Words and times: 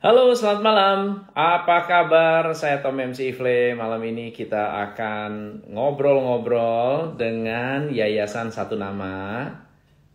Halo, 0.00 0.32
selamat 0.32 0.62
malam. 0.64 1.28
Apa 1.36 1.84
kabar? 1.84 2.56
Saya 2.56 2.80
Tom 2.80 2.96
MC 2.96 3.36
Ifle. 3.36 3.76
Malam 3.76 4.00
ini 4.08 4.32
kita 4.32 4.80
akan 4.88 5.60
ngobrol-ngobrol 5.68 7.20
dengan 7.20 7.92
Yayasan 7.92 8.48
Satu 8.48 8.80
Nama 8.80 9.44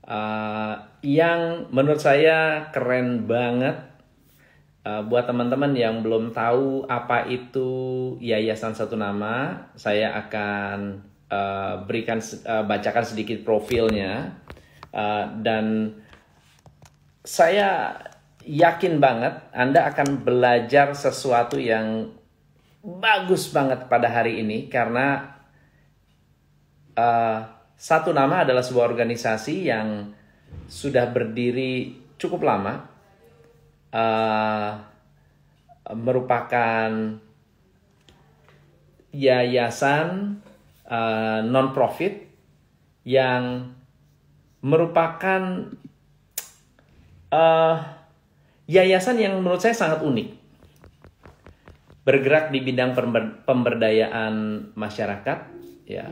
uh, 0.09 0.73
yang 1.05 1.69
menurut 1.69 2.01
saya 2.01 2.73
keren 2.73 3.29
banget. 3.29 3.77
Uh, 4.81 5.05
buat 5.05 5.29
teman-teman 5.29 5.77
yang 5.77 6.01
belum 6.01 6.33
tahu 6.33 6.89
apa 6.89 7.29
itu 7.29 7.69
Yayasan 8.25 8.73
Satu 8.73 8.97
Nama, 8.97 9.69
saya 9.77 10.17
akan 10.17 11.05
uh, 11.29 11.85
berikan 11.85 12.17
uh, 12.49 12.65
bacakan 12.65 13.05
sedikit 13.05 13.45
profilnya 13.45 14.33
uh, 14.97 15.29
dan 15.45 15.93
saya 17.21 18.01
yakin 18.45 19.01
banget 19.01 19.41
Anda 19.51 19.89
akan 19.89 20.21
belajar 20.21 20.93
sesuatu 20.93 21.57
yang 21.57 22.13
bagus 22.85 23.49
banget 23.49 23.89
pada 23.89 24.05
hari 24.05 24.45
ini 24.45 24.69
karena 24.69 25.37
uh, 26.93 27.39
satu 27.75 28.13
nama 28.13 28.45
adalah 28.45 28.61
sebuah 28.61 28.93
organisasi 28.93 29.67
yang 29.67 30.13
sudah 30.69 31.09
berdiri 31.11 31.97
cukup 32.15 32.47
lama, 32.47 32.87
uh, 33.91 34.71
merupakan 35.91 36.89
yayasan 39.11 40.39
uh, 40.87 41.39
non-profit 41.43 42.25
yang 43.05 43.75
merupakan 44.65 45.71
uh, 47.29 47.75
yayasan 48.65 49.21
yang 49.21 49.37
menurut 49.41 49.61
saya 49.61 49.73
sangat 49.77 50.01
unik. 50.01 50.29
Bergerak 52.05 52.53
di 52.53 52.61
bidang 52.61 52.93
pemberdayaan 53.45 54.67
masyarakat, 54.77 55.39
ya. 55.89 56.05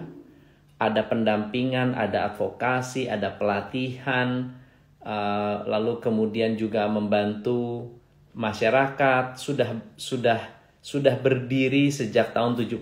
Ada 0.82 1.06
pendampingan, 1.06 1.94
ada 1.94 2.34
advokasi, 2.34 3.08
ada 3.08 3.38
pelatihan, 3.38 4.58
uh, 5.06 5.64
lalu 5.68 6.00
kemudian 6.02 6.58
juga 6.58 6.90
membantu 6.90 7.94
masyarakat 8.34 9.38
sudah 9.38 9.94
sudah 9.94 10.42
sudah 10.84 11.16
berdiri 11.22 11.94
sejak 11.94 12.34
tahun 12.34 12.58
75 12.60 12.82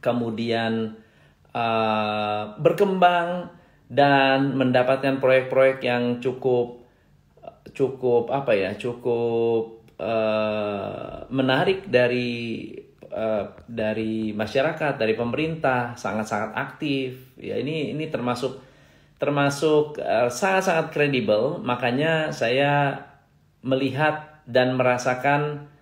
kemudian 0.00 0.96
uh, 1.52 2.42
berkembang 2.58 3.52
dan 3.92 4.56
mendapatkan 4.56 5.20
proyek-proyek 5.20 5.84
yang 5.84 6.18
cukup 6.24 6.83
cukup 7.72 8.28
apa 8.28 8.52
ya 8.52 8.76
cukup 8.76 9.86
uh, 9.96 11.24
menarik 11.32 11.88
dari 11.88 12.68
uh, 13.08 13.44
dari 13.64 14.36
masyarakat 14.36 15.00
dari 15.00 15.14
pemerintah 15.16 15.96
sangat 15.96 16.26
sangat 16.28 16.50
aktif. 16.52 17.38
Ya 17.40 17.56
ini 17.56 17.94
ini 17.94 18.10
termasuk 18.12 18.60
termasuk 19.16 19.96
uh, 20.02 20.28
sangat 20.28 20.68
sangat 20.68 20.86
kredibel. 20.92 21.62
Makanya 21.64 22.34
saya 22.34 23.00
melihat 23.64 24.44
dan 24.44 24.76
merasakan 24.76 25.72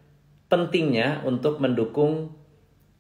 pentingnya 0.47 1.27
untuk 1.27 1.59
mendukung 1.59 2.39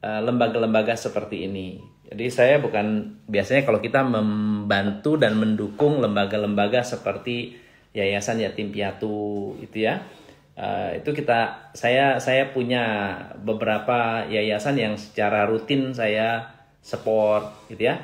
lembaga-lembaga 0.02 0.98
uh, 0.98 0.98
seperti 0.98 1.46
ini. 1.46 1.78
Jadi 2.11 2.27
saya 2.28 2.58
bukan 2.58 3.17
biasanya 3.30 3.62
kalau 3.62 3.78
kita 3.78 4.02
membantu 4.02 5.14
dan 5.14 5.39
mendukung 5.39 6.02
lembaga-lembaga 6.02 6.83
seperti 6.83 7.61
yayasan 7.93 8.41
yatim 8.41 8.73
piatu 8.73 9.57
itu 9.61 9.89
ya. 9.89 10.05
Uh, 10.53 11.01
itu 11.01 11.17
kita 11.17 11.73
saya 11.73 12.21
saya 12.21 12.53
punya 12.53 13.17
beberapa 13.41 14.29
yayasan 14.29 14.77
yang 14.77 14.95
secara 15.01 15.48
rutin 15.48 15.97
saya 15.97 16.53
support 16.85 17.69
gitu 17.73 17.89
ya. 17.89 17.97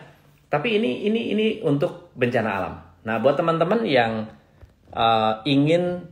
Tapi 0.48 0.80
ini 0.80 1.04
ini 1.04 1.36
ini 1.36 1.46
untuk 1.60 2.08
bencana 2.16 2.48
alam. 2.48 2.74
Nah 3.04 3.20
buat 3.20 3.36
teman-teman 3.36 3.84
yang 3.84 4.32
uh, 4.96 5.44
ingin 5.44 6.08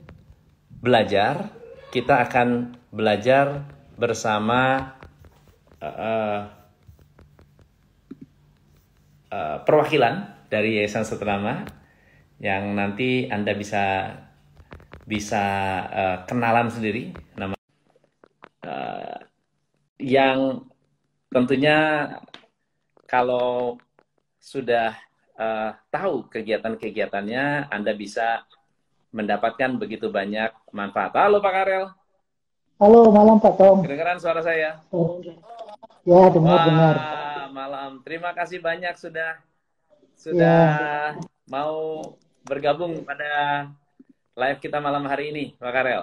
belajar 0.69 1.57
kita 1.89 2.29
akan 2.29 2.77
belajar 2.93 3.65
bersama 3.97 4.93
uh, 5.81 6.53
uh, 9.33 9.57
perwakilan 9.65 10.37
dari 10.53 10.77
Yayasan 10.81 11.09
Setenama 11.09 11.65
yang 12.37 12.77
nanti 12.77 13.29
Anda 13.33 13.57
bisa 13.57 14.13
bisa 15.07 15.45
uh, 15.89 16.17
kenalan 16.27 16.69
sendiri 16.69 17.15
nama 17.39 17.55
uh, 18.67 19.17
yang 19.97 20.67
tentunya 21.33 22.11
kalau 23.07 23.79
sudah 24.43 24.99
uh, 25.39 25.73
tahu 25.89 26.27
kegiatan-kegiatannya 26.29 27.71
Anda 27.71 27.93
bisa 27.95 28.45
mendapatkan 29.15 29.81
begitu 29.81 30.13
banyak 30.13 30.53
manfaat. 30.75 31.17
Halo 31.17 31.41
Pak 31.41 31.53
Karel. 31.55 31.89
Halo, 32.77 33.09
malam 33.09 33.41
Pak 33.41 33.57
Tom. 33.57 33.81
Kedengaran 33.81 34.21
suara 34.21 34.45
saya? 34.45 34.85
Ya, 36.05 36.23
dengar-dengar. 36.29 36.97
Malam. 37.49 38.05
Terima 38.05 38.37
kasih 38.37 38.61
banyak 38.61 38.93
sudah 39.01 39.41
sudah 40.13 41.17
ya. 41.17 41.25
mau 41.49 42.05
bergabung 42.47 43.03
pada 43.03 43.67
live 44.39 44.61
kita 44.63 44.79
malam 44.79 45.03
hari 45.11 45.35
ini, 45.35 45.45
Pak 45.59 45.73
Karel. 45.75 46.03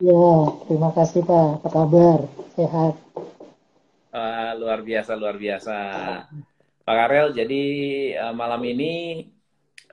Ya, 0.00 0.28
terima 0.68 0.92
kasih 0.92 1.24
Pak. 1.24 1.64
Apa 1.64 1.68
kabar? 1.72 2.18
Sehat? 2.52 2.94
Uh, 4.12 4.50
luar 4.60 4.84
biasa, 4.84 5.16
luar 5.16 5.40
biasa. 5.40 5.76
Pak 6.84 6.96
Karel, 6.96 7.32
jadi 7.32 7.64
uh, 8.20 8.34
malam 8.36 8.60
ini 8.68 9.24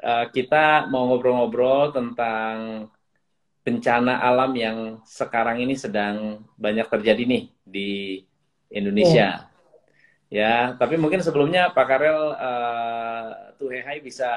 uh, 0.03 0.27
kita 0.27 0.91
mau 0.91 1.07
ngobrol-ngobrol 1.07 1.95
tentang 1.95 2.87
bencana 3.63 4.23
alam 4.23 4.51
yang 4.55 4.77
sekarang 5.03 5.59
ini 5.63 5.75
sedang 5.75 6.43
banyak 6.55 6.87
terjadi 6.87 7.23
nih 7.23 7.43
di 7.63 7.91
Indonesia. 8.71 9.47
Ya, 10.27 10.71
ya 10.71 10.79
tapi 10.79 10.95
mungkin 10.95 11.19
sebelumnya 11.19 11.71
Pak 11.71 11.85
Karel 11.87 12.19
uh, 12.35 13.27
Tuhehai 13.59 13.99
bisa 13.99 14.31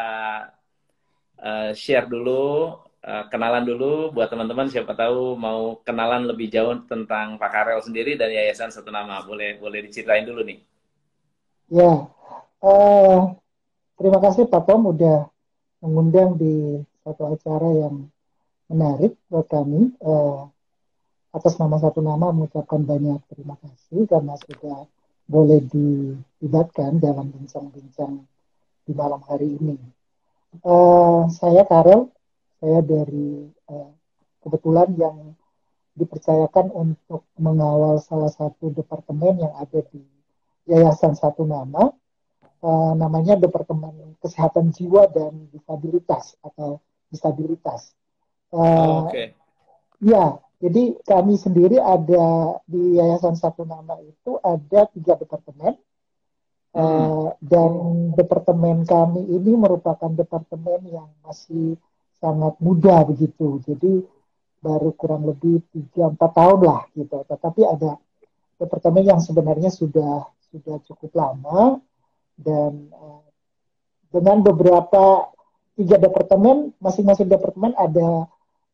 uh, 1.41 1.71
share 1.73 2.07
dulu, 2.07 2.77
uh, 3.05 3.25
kenalan 3.33 3.65
dulu 3.65 4.13
buat 4.13 4.29
teman-teman 4.29 4.69
siapa 4.69 4.93
tahu 4.93 5.35
mau 5.35 5.81
kenalan 5.83 6.29
lebih 6.29 6.53
jauh 6.53 6.77
tentang 6.87 7.41
Pak 7.41 7.51
Karel 7.51 7.81
sendiri 7.81 8.15
dan 8.15 8.31
Yayasan 8.31 8.71
Satu 8.71 8.93
Nama. 8.93 9.25
Boleh 9.25 9.57
boleh 9.57 9.85
diceritain 9.85 10.29
dulu 10.29 10.45
nih. 10.45 10.61
Ya, 11.71 12.07
uh, 12.63 13.19
terima 13.97 14.19
kasih 14.21 14.47
Pak 14.47 14.69
Tom 14.69 14.91
udah 14.91 15.31
mengundang 15.81 16.37
di 16.37 16.83
satu 17.01 17.33
acara 17.33 17.69
yang 17.73 18.11
menarik 18.69 19.17
buat 19.33 19.49
kami. 19.49 19.97
Uh, 20.03 20.47
atas 21.31 21.55
nama 21.63 21.79
satu 21.79 22.03
nama 22.03 22.35
mengucapkan 22.35 22.83
banyak 22.83 23.23
terima 23.31 23.55
kasih 23.63 24.03
karena 24.11 24.35
sudah 24.35 24.83
boleh 25.31 25.63
dilibatkan 25.71 26.99
dalam 26.99 27.31
bincang-bincang 27.31 28.27
di 28.83 28.93
malam 28.99 29.23
hari 29.31 29.55
ini. 29.55 29.79
Uh, 30.61 31.31
saya 31.31 31.63
Karel, 31.63 32.11
saya 32.59 32.83
dari 32.83 33.47
uh, 33.71 33.91
kebetulan 34.43 34.91
yang 34.99 35.17
dipercayakan 35.95 36.75
untuk 36.75 37.23
mengawal 37.39 38.03
salah 38.03 38.31
satu 38.35 38.75
departemen 38.75 39.47
yang 39.47 39.55
ada 39.55 39.79
di 39.95 40.03
Yayasan 40.67 41.15
Satu 41.15 41.47
Nama, 41.47 41.95
uh, 42.67 42.93
namanya 42.99 43.39
Departemen 43.39 44.19
Kesehatan 44.19 44.75
Jiwa 44.75 45.07
dan 45.11 45.47
Disabilitas 45.55 46.35
atau 46.43 46.83
Disabilitas. 47.11 47.95
Uh, 48.51 49.07
Oke. 49.07 49.11
Okay. 49.11 49.27
Ya, 50.03 50.41
jadi 50.59 50.99
kami 51.07 51.39
sendiri 51.39 51.79
ada 51.79 52.59
di 52.67 52.99
Yayasan 52.99 53.39
Satu 53.39 53.63
Nama 53.63 54.03
itu 54.03 54.35
ada 54.43 54.91
tiga 54.91 55.15
departemen 55.15 55.79
Uh, 56.71 57.35
dan 57.43 57.71
departemen 58.15 58.87
kami 58.87 59.27
ini 59.27 59.59
merupakan 59.59 60.07
departemen 60.07 60.87
yang 60.87 61.11
masih 61.27 61.75
sangat 62.23 62.55
muda 62.63 63.03
begitu. 63.03 63.59
Jadi 63.67 64.07
baru 64.63 64.95
kurang 64.95 65.27
lebih 65.27 65.67
3-4 65.75 66.15
tahun 66.21 66.61
lah 66.63 66.83
gitu. 66.95 67.27
Tetapi 67.27 67.61
ada 67.67 67.99
departemen 68.61 69.03
yang 69.03 69.21
sebenarnya 69.21 69.73
sudah 69.73 70.31
sudah 70.51 70.79
cukup 70.87 71.11
lama 71.17 71.83
dan 72.39 72.93
uh, 72.95 73.25
dengan 74.11 74.43
beberapa 74.43 75.31
tiga 75.79 75.97
departemen, 75.97 76.77
masing-masing 76.83 77.31
departemen 77.31 77.73
ada 77.79 78.27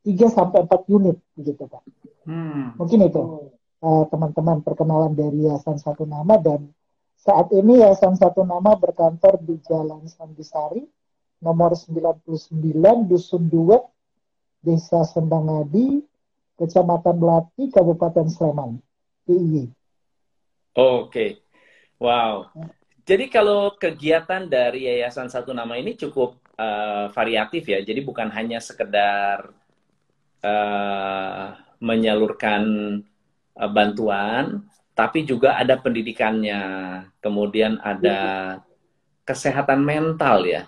3 0.02 0.26
sampai 0.32 0.64
4 0.64 0.96
unit 0.96 1.16
begitu 1.36 1.68
Pak. 1.68 1.82
Hmm. 2.26 2.74
Mungkin 2.74 3.06
itu 3.06 3.22
eh, 3.84 4.04
teman-teman 4.10 4.58
uh, 4.58 4.64
perkenalan 4.64 5.14
dari 5.14 5.46
Yayasan 5.46 5.78
Satu 5.78 6.02
Nama 6.02 6.34
dan 6.42 6.66
saat 7.26 7.50
ini 7.50 7.82
Yayasan 7.82 8.14
Satu 8.14 8.46
Nama 8.46 8.78
berkantor 8.78 9.42
di 9.42 9.58
Jalan 9.66 10.06
Sambisari, 10.06 10.86
nomor 11.42 11.74
99, 11.74 12.22
Dusun 13.10 13.50
Duet, 13.50 13.82
Desa 14.62 15.02
Sendangadi, 15.02 16.06
Kecamatan 16.54 17.18
Melati, 17.18 17.66
Kabupaten 17.74 18.30
Sleman, 18.30 18.78
DIY. 19.26 19.74
Oke, 20.78 21.42
wow. 21.98 22.46
Jadi 23.02 23.26
kalau 23.26 23.74
kegiatan 23.74 24.46
dari 24.46 24.86
Yayasan 24.86 25.26
Satu 25.26 25.50
Nama 25.50 25.74
ini 25.82 25.98
cukup 25.98 26.38
uh, 26.54 27.10
variatif 27.10 27.66
ya. 27.66 27.82
Jadi 27.82 28.06
bukan 28.06 28.30
hanya 28.30 28.62
sekedar 28.62 29.50
uh, 30.46 31.46
menyalurkan 31.82 32.62
uh, 33.58 33.70
bantuan, 33.70 34.62
tapi 34.96 35.28
juga 35.28 35.60
ada 35.60 35.76
pendidikannya. 35.76 36.60
Kemudian 37.20 37.76
ada 37.84 38.18
kesehatan 39.28 39.84
mental 39.84 40.48
ya. 40.48 40.64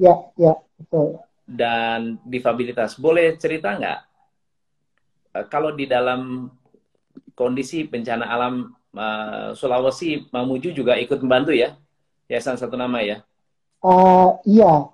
Ya, 0.00 0.16
ya, 0.40 0.56
betul. 0.80 1.20
Dan 1.44 2.16
difabilitas. 2.24 2.96
Boleh 2.96 3.36
cerita 3.36 3.76
nggak? 3.76 4.00
Uh, 5.36 5.44
kalau 5.52 5.76
di 5.76 5.84
dalam 5.84 6.48
kondisi 7.34 7.84
bencana 7.84 8.30
alam 8.30 8.72
uh, 8.94 9.50
Sulawesi 9.52 10.30
Mamuju 10.30 10.70
juga 10.70 10.94
ikut 10.98 11.18
membantu 11.20 11.52
ya 11.52 11.74
Yayasan 12.30 12.56
Satu 12.56 12.78
Nama 12.78 12.98
ya 13.02 13.16
uh, 13.82 14.38
iya 14.46 14.88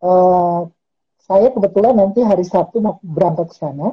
uh, 0.00 0.60
saya 1.20 1.48
kebetulan 1.52 2.00
nanti 2.00 2.24
hari 2.24 2.44
Sabtu 2.48 2.80
mau 2.80 2.96
berangkat 3.04 3.52
ke 3.52 3.56
sana 3.56 3.92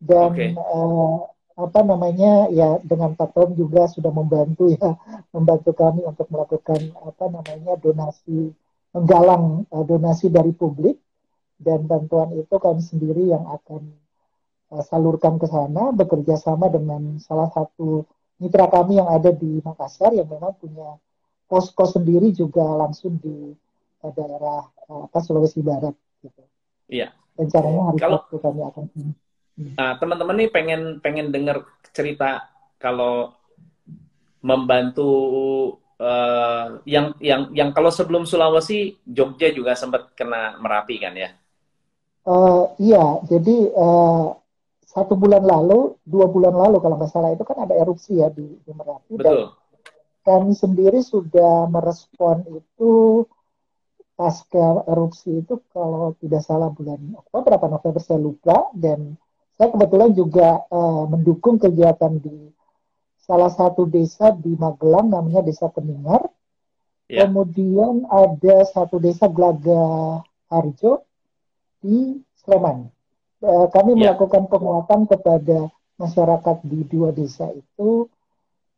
dan 0.00 0.28
okay. 0.32 0.48
uh, 0.52 1.24
apa 1.56 1.80
namanya 1.80 2.52
ya 2.52 2.76
dengan 2.84 3.16
Pak 3.16 3.32
Tom 3.32 3.56
juga 3.56 3.88
sudah 3.88 4.12
membantu 4.12 4.68
ya 4.76 4.92
membantu 5.34 5.72
kami 5.72 6.04
untuk 6.04 6.28
melakukan 6.28 6.92
apa 7.00 7.24
namanya 7.32 7.80
donasi 7.80 8.52
menggalang 8.92 9.64
uh, 9.72 9.84
donasi 9.84 10.28
dari 10.28 10.52
publik 10.52 11.00
dan 11.56 11.88
bantuan 11.88 12.36
itu 12.36 12.52
kami 12.60 12.84
sendiri 12.84 13.32
yang 13.32 13.48
akan 13.48 13.88
uh, 14.72 14.84
salurkan 14.84 15.40
ke 15.40 15.48
sana 15.48 15.96
bekerja 15.96 16.36
sama 16.36 16.68
dengan 16.68 17.16
salah 17.24 17.48
satu 17.48 18.04
mitra 18.36 18.68
kami 18.68 19.00
yang 19.00 19.08
ada 19.08 19.32
di 19.32 19.64
Makassar 19.64 20.12
yang 20.12 20.28
memang 20.28 20.52
punya 20.60 21.00
posko 21.48 21.88
sendiri 21.88 22.36
juga 22.36 22.64
langsung 22.76 23.16
di 23.16 23.56
uh, 24.04 24.12
daerah 24.12 24.60
uh, 24.92 25.08
apa 25.08 25.18
Sulawesi 25.24 25.64
Barat 25.64 25.96
gitu. 26.20 26.42
Iya. 26.92 27.16
Rencananya 27.36 27.92
hari 27.92 27.98
kalau, 28.00 28.18
Sabtu 28.24 28.36
kami 28.40 28.60
akan. 28.64 28.84
Hmm. 29.56 29.72
Nah, 29.72 29.96
teman-teman 29.96 30.36
nih 30.44 30.50
pengen 30.52 31.00
pengen 31.00 31.32
dengar 31.32 31.64
cerita 31.96 32.44
kalau 32.76 33.32
membantu 34.44 35.10
uh, 35.96 36.78
yang 36.84 37.16
yang 37.18 37.50
yang 37.56 37.70
kalau 37.72 37.88
sebelum 37.88 38.28
Sulawesi 38.28 39.00
Jogja 39.02 39.50
juga 39.50 39.72
sempat 39.72 40.12
kena 40.12 40.60
Merapi 40.60 40.96
kan 41.00 41.16
ya? 41.16 41.32
Uh, 42.26 42.74
iya, 42.82 43.22
jadi 43.24 43.70
uh, 43.72 44.34
satu 44.84 45.14
bulan 45.14 45.46
lalu, 45.46 45.94
dua 46.02 46.26
bulan 46.26 46.52
lalu 46.52 46.82
kalau 46.82 46.96
nggak 46.98 47.12
salah 47.12 47.30
itu 47.30 47.44
kan 47.46 47.64
ada 47.64 47.74
erupsi 47.76 48.18
ya 48.18 48.28
di, 48.32 48.44
di 48.60 48.72
Merapi 48.74 49.14
Betul. 49.14 49.24
dan 49.24 49.38
kami 50.26 50.52
sendiri 50.58 51.00
sudah 51.06 51.70
merespon 51.70 52.42
itu 52.50 53.22
pasca 54.18 54.82
erupsi 54.90 55.44
itu 55.44 55.60
kalau 55.70 56.16
tidak 56.18 56.42
salah 56.42 56.72
bulan 56.72 56.98
Oktober 57.14 57.50
atau 57.60 57.68
November 57.68 58.02
saya 58.02 58.18
lupa 58.18 58.72
dan 58.74 59.14
saya 59.56 59.72
kebetulan 59.72 60.12
juga 60.12 60.68
uh, 60.68 61.08
mendukung 61.08 61.56
kegiatan 61.56 62.20
di 62.20 62.52
salah 63.24 63.50
satu 63.50 63.88
desa 63.88 64.30
di 64.36 64.54
Magelang 64.54 65.10
namanya 65.10 65.42
Desa 65.42 65.66
Peningar. 65.72 66.22
Yeah. 67.08 67.26
Kemudian 67.26 68.04
ada 68.06 68.66
satu 68.68 69.00
desa 69.00 69.26
Glaga 69.30 70.20
Harjo 70.50 71.06
di 71.80 72.18
Sleman. 72.42 72.90
Eh, 73.40 73.66
kami 73.72 73.94
yeah. 73.96 74.12
melakukan 74.12 74.44
penguatan 74.50 75.06
kepada 75.08 75.70
masyarakat 75.96 76.56
di 76.66 76.80
dua 76.84 77.08
desa 77.14 77.48
itu 77.56 78.10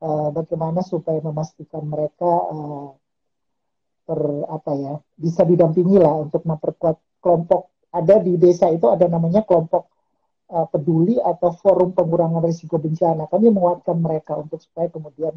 uh, 0.02 0.28
bagaimana 0.30 0.86
supaya 0.86 1.18
memastikan 1.18 1.82
mereka 1.82 2.30
uh, 2.30 2.94
ter 4.06 4.20
apa 4.46 4.72
ya 4.78 4.94
bisa 5.18 5.42
didampingi 5.42 5.98
lah 5.98 6.14
untuk 6.14 6.46
memperkuat 6.46 6.96
kelompok 7.18 7.74
ada 7.90 8.22
di 8.22 8.38
desa 8.38 8.70
itu 8.70 8.86
ada 8.86 9.10
namanya 9.10 9.42
kelompok 9.42 9.97
uh, 10.52 10.66
peduli 10.68 11.16
atau 11.20 11.52
forum 11.56 11.92
pengurangan 11.92 12.44
risiko 12.44 12.80
bencana 12.80 13.28
kami 13.28 13.52
menguatkan 13.52 13.96
mereka 14.00 14.36
untuk 14.36 14.60
supaya 14.60 14.88
kemudian 14.88 15.36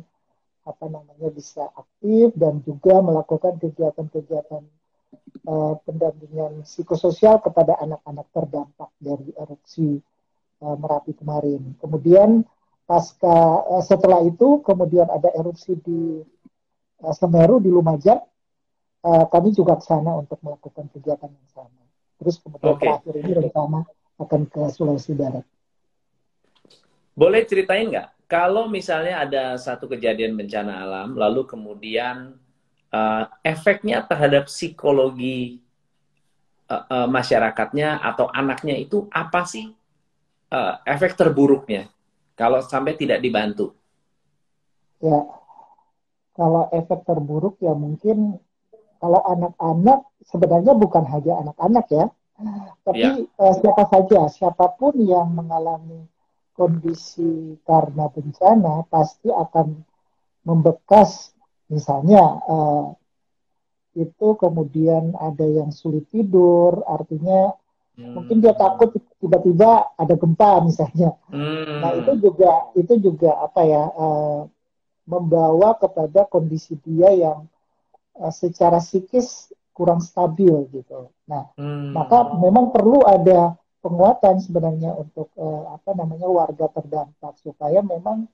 apa 0.62 0.86
namanya 0.86 1.30
bisa 1.34 1.74
aktif 1.74 2.38
dan 2.38 2.62
juga 2.62 3.02
melakukan 3.02 3.58
kegiatan-kegiatan 3.58 4.62
uh, 5.50 5.74
pendampingan 5.82 6.62
psikososial 6.64 7.42
kepada 7.42 7.82
anak-anak 7.82 8.28
terdampak 8.30 8.90
dari 9.02 9.34
erupsi 9.34 9.98
uh, 10.62 10.78
Merapi 10.78 11.18
kemarin. 11.18 11.74
Kemudian 11.82 12.46
pasca 12.86 13.66
uh, 13.66 13.82
setelah 13.82 14.22
itu 14.22 14.62
kemudian 14.62 15.10
ada 15.10 15.34
erupsi 15.34 15.74
di 15.82 16.22
uh, 17.02 17.14
Semeru 17.18 17.58
di 17.58 17.74
Lumajang. 17.74 18.22
Uh, 19.02 19.26
kami 19.34 19.50
juga 19.50 19.82
ke 19.82 19.86
sana 19.90 20.14
untuk 20.14 20.38
melakukan 20.46 20.86
kegiatan 20.94 21.26
yang 21.26 21.50
sama. 21.50 21.82
Terus 22.22 22.38
kemudian 22.38 22.78
okay. 22.78 22.86
terakhir 22.86 23.14
ini 23.18 23.32
rencana 23.34 23.82
akan 24.22 24.46
ke 24.46 24.62
Sulawesi 24.72 25.18
Barat. 25.18 25.46
Boleh 27.18 27.44
ceritain 27.44 27.90
nggak 27.92 28.22
kalau 28.32 28.72
misalnya 28.72 29.28
ada 29.28 29.60
satu 29.60 29.92
kejadian 29.92 30.40
bencana 30.40 30.88
alam, 30.88 31.20
lalu 31.20 31.44
kemudian 31.44 32.40
uh, 32.96 33.28
efeknya 33.44 34.08
terhadap 34.08 34.48
psikologi 34.48 35.60
uh, 36.72 36.88
uh, 36.88 37.08
masyarakatnya 37.12 38.00
atau 38.00 38.32
anaknya 38.32 38.80
itu 38.80 39.12
apa 39.12 39.44
sih 39.44 39.76
uh, 40.48 40.80
efek 40.88 41.20
terburuknya 41.20 41.92
kalau 42.40 42.64
sampai 42.64 42.96
tidak 42.96 43.20
dibantu? 43.20 43.76
Ya, 45.04 45.28
kalau 46.32 46.72
efek 46.72 47.04
terburuk 47.04 47.60
ya 47.60 47.76
mungkin 47.76 48.40
kalau 49.04 49.20
anak-anak 49.28 50.08
sebenarnya 50.30 50.72
bukan 50.78 51.04
hanya 51.04 51.34
anak-anak 51.44 51.86
ya, 51.92 52.06
tapi 52.82 53.02
ya. 53.02 53.14
Uh, 53.38 53.54
siapa 53.58 53.84
saja, 53.90 54.22
siapa 54.30 54.66
pun 54.78 54.98
yang 54.98 55.32
mengalami 55.34 56.06
kondisi 56.56 57.58
karena 57.66 58.12
bencana 58.12 58.86
pasti 58.92 59.32
akan 59.32 59.82
membekas 60.46 61.32
misalnya 61.72 62.22
uh, 62.46 62.86
itu 63.96 64.28
kemudian 64.40 65.16
ada 65.20 65.44
yang 65.44 65.72
sulit 65.72 66.08
tidur 66.12 66.84
artinya 66.88 67.56
hmm. 67.96 68.14
mungkin 68.16 68.44
dia 68.44 68.56
takut 68.56 68.96
tiba-tiba 69.20 69.96
ada 69.96 70.16
gempa 70.16 70.64
misalnya 70.64 71.16
hmm. 71.32 71.80
nah 71.80 71.92
itu 71.96 72.12
juga 72.20 72.72
itu 72.76 72.94
juga 73.00 73.32
apa 73.40 73.62
ya 73.64 73.84
uh, 73.92 74.42
membawa 75.08 75.76
kepada 75.80 76.28
kondisi 76.28 76.80
dia 76.84 77.12
yang 77.12 77.48
uh, 78.20 78.32
secara 78.32 78.80
psikis 78.80 79.52
kurang 79.72 80.00
stabil 80.04 80.54
gitu 80.72 81.12
nah 81.26 81.52
hmm. 81.56 81.96
maka 81.96 82.36
memang 82.38 82.72
perlu 82.76 83.04
ada 83.04 83.56
penguatan 83.82 84.38
sebenarnya 84.38 84.94
untuk 84.94 85.34
uh, 85.36 85.74
apa 85.74 85.98
namanya 85.98 86.30
warga 86.30 86.70
terdampak 86.70 87.34
supaya 87.42 87.82
memang 87.82 88.30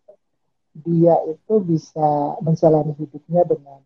dia 0.77 1.17
itu 1.25 1.57
bisa 1.63 2.37
menjalani 2.43 2.93
hidupnya 2.99 3.47
dengan 3.47 3.81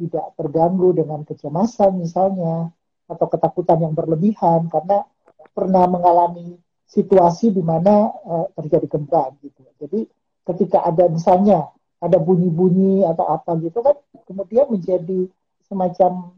tidak 0.00 0.32
terganggu 0.34 0.96
dengan 0.96 1.22
kecemasan 1.28 2.00
misalnya 2.00 2.72
atau 3.06 3.26
ketakutan 3.28 3.84
yang 3.84 3.94
berlebihan 3.94 4.66
karena 4.72 5.04
pernah 5.52 5.84
mengalami 5.84 6.56
situasi 6.88 7.52
di 7.52 7.62
mana 7.62 8.10
uh, 8.10 8.46
terjadi 8.56 8.88
gempa 8.90 9.30
gitu. 9.44 9.62
Jadi 9.78 10.08
ketika 10.48 10.82
ada 10.82 11.06
misalnya 11.06 11.68
ada 12.00 12.16
bunyi-bunyi 12.16 13.04
atau 13.04 13.28
apa 13.28 13.60
gitu 13.60 13.84
kan 13.84 13.94
kemudian 14.24 14.72
menjadi 14.72 15.28
semacam 15.68 16.32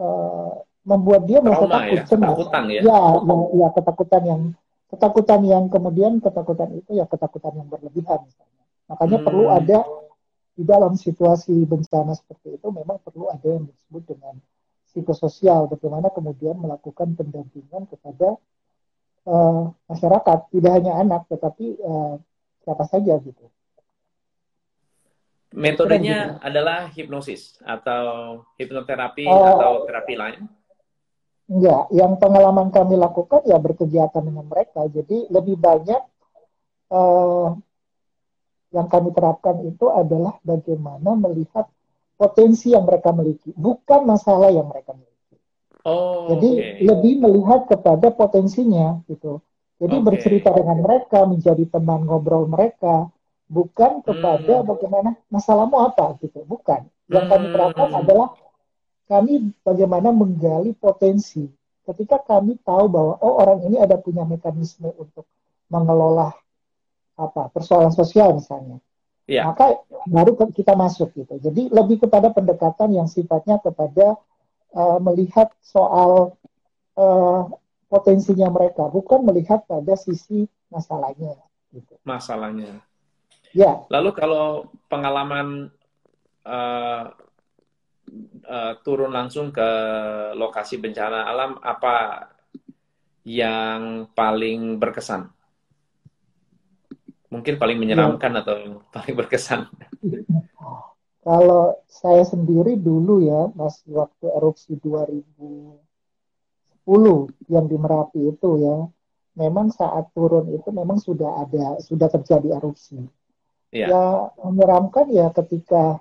uh, 0.00 0.52
membuat 0.86 1.26
dia 1.26 1.42
merasa 1.42 1.66
takut 1.66 1.98
ya, 1.98 2.04
ketakutan 2.06 2.64
ya. 2.70 2.80
Ya, 2.86 3.00
ya, 3.18 3.36
ya 3.52 3.68
ketakutan 3.74 4.22
yang 4.22 4.42
ketakutan 4.86 5.40
yang 5.42 5.64
kemudian 5.66 6.12
ketakutan 6.22 6.70
itu 6.78 6.90
ya 6.94 7.04
ketakutan 7.10 7.52
yang 7.58 7.68
berlebihan 7.68 8.22
misalnya. 8.22 8.62
Makanya 8.86 9.18
hmm. 9.18 9.26
perlu 9.26 9.46
ada 9.50 9.78
di 10.56 10.64
dalam 10.64 10.96
situasi 10.96 11.52
bencana 11.68 12.16
seperti 12.16 12.56
itu 12.56 12.66
memang 12.72 13.02
perlu 13.02 13.28
ada 13.28 13.44
yang 13.44 13.68
disebut 13.68 14.02
dengan 14.08 14.40
psikososial, 14.88 15.68
bagaimana 15.68 16.08
kemudian 16.08 16.56
melakukan 16.56 17.12
pendampingan 17.12 17.84
kepada 17.84 18.40
uh, 19.28 19.68
masyarakat, 19.92 20.38
tidak 20.48 20.72
hanya 20.80 20.96
anak, 20.96 21.28
tetapi 21.28 21.76
uh, 21.84 22.16
siapa 22.64 22.88
saja 22.88 23.20
gitu. 23.20 23.44
Metodenya 25.54 26.38
gitu. 26.38 26.42
adalah 26.42 26.90
hipnosis 26.90 27.56
atau 27.62 28.42
hipnoterapi 28.58 29.24
uh, 29.30 29.46
atau 29.54 29.72
terapi 29.86 30.14
lain? 30.18 30.40
Enggak, 31.46 31.86
yang 31.94 32.18
pengalaman 32.18 32.74
kami 32.74 32.98
lakukan 32.98 33.46
ya 33.46 33.54
berkegiatan 33.62 34.18
dengan 34.18 34.50
mereka. 34.50 34.82
Jadi 34.90 35.30
lebih 35.30 35.54
banyak 35.54 36.02
uh, 36.90 37.54
yang 38.74 38.90
kami 38.90 39.14
terapkan 39.14 39.62
itu 39.62 39.86
adalah 39.88 40.36
bagaimana 40.42 41.14
melihat 41.14 41.70
potensi 42.18 42.74
yang 42.74 42.82
mereka 42.82 43.14
miliki, 43.14 43.54
bukan 43.54 44.02
masalah 44.08 44.50
yang 44.50 44.66
mereka 44.66 44.96
miliki. 44.96 45.36
Oh, 45.86 46.34
Jadi 46.34 46.50
okay. 46.58 46.82
lebih 46.82 47.22
melihat 47.22 47.70
kepada 47.70 48.10
potensinya 48.10 48.98
gitu. 49.06 49.38
Jadi 49.78 49.96
okay. 50.00 50.04
bercerita 50.04 50.50
dengan 50.50 50.82
mereka, 50.82 51.28
menjadi 51.28 51.64
teman 51.68 52.08
ngobrol 52.08 52.48
mereka, 52.48 53.12
bukan 53.46 54.02
kepada 54.02 54.62
hmm. 54.62 54.66
bagaimana 54.66 55.10
masalahmu 55.30 55.78
apa 55.86 56.18
gitu, 56.22 56.42
bukan. 56.46 56.86
Yang 57.06 57.26
kami 57.30 57.46
terapkan 57.54 57.88
hmm. 57.94 58.00
adalah 58.02 58.28
kami 59.06 59.54
bagaimana 59.62 60.10
menggali 60.10 60.74
potensi. 60.74 61.46
Ketika 61.86 62.18
kami 62.18 62.58
tahu 62.66 62.90
bahwa 62.90 63.14
oh 63.22 63.38
orang 63.38 63.62
ini 63.70 63.78
ada 63.78 63.94
punya 63.94 64.26
mekanisme 64.26 64.90
untuk 64.98 65.22
mengelola 65.70 66.34
apa 67.14 67.48
persoalan 67.54 67.94
sosial 67.94 68.34
misalnya, 68.34 68.82
yeah. 69.30 69.46
maka 69.46 69.78
baru 70.10 70.34
kita 70.50 70.74
masuk 70.74 71.14
gitu. 71.14 71.38
Jadi 71.38 71.70
lebih 71.70 72.02
kepada 72.02 72.34
pendekatan 72.34 72.90
yang 72.90 73.06
sifatnya 73.06 73.62
kepada 73.62 74.18
uh, 74.74 74.98
melihat 74.98 75.54
soal 75.62 76.34
uh, 76.98 77.42
potensinya 77.86 78.50
mereka, 78.50 78.90
bukan 78.90 79.22
melihat 79.22 79.62
pada 79.70 79.94
sisi 79.94 80.50
masalahnya. 80.68 81.38
Gitu. 81.70 81.94
Masalahnya. 82.02 82.82
Ya. 83.56 83.88
Lalu 83.88 84.12
kalau 84.12 84.68
pengalaman 84.92 85.72
uh, 86.44 87.08
uh, 88.44 88.72
turun 88.84 89.16
langsung 89.16 89.48
ke 89.48 89.68
lokasi 90.36 90.76
bencana 90.76 91.24
alam, 91.24 91.56
apa 91.64 92.28
yang 93.24 94.12
paling 94.12 94.76
berkesan? 94.76 95.32
Mungkin 97.32 97.56
paling 97.56 97.80
menyeramkan 97.80 98.36
ya. 98.36 98.44
atau 98.44 98.84
paling 98.92 99.16
berkesan? 99.16 99.64
Kalau 101.26 101.74
saya 101.90 102.22
sendiri 102.22 102.78
dulu 102.78 103.18
ya, 103.18 103.50
pas 103.50 103.74
waktu 103.90 104.30
erupsi 104.30 104.78
2010 104.78 105.74
yang 107.50 107.66
di 107.66 107.74
Merapi 107.74 108.30
itu 108.30 108.62
ya, 108.62 108.86
memang 109.34 109.74
saat 109.74 110.06
turun 110.14 110.54
itu 110.54 110.70
memang 110.70 111.02
sudah 111.02 111.42
ada, 111.42 111.82
sudah 111.82 112.06
terjadi 112.14 112.62
erupsi. 112.62 113.02
Ya, 113.74 113.90
ya 113.90 114.04
menyeramkan 114.46 115.10
ya 115.10 115.28
ketika 115.34 115.98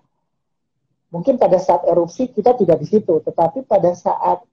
mungkin 1.10 1.42
pada 1.42 1.58
saat 1.58 1.84
erupsi 1.88 2.30
kita 2.30 2.54
tidak 2.56 2.78
di 2.84 2.88
situ, 2.88 3.20
tetapi 3.24 3.66
pada 3.66 3.92
saat 3.98 4.44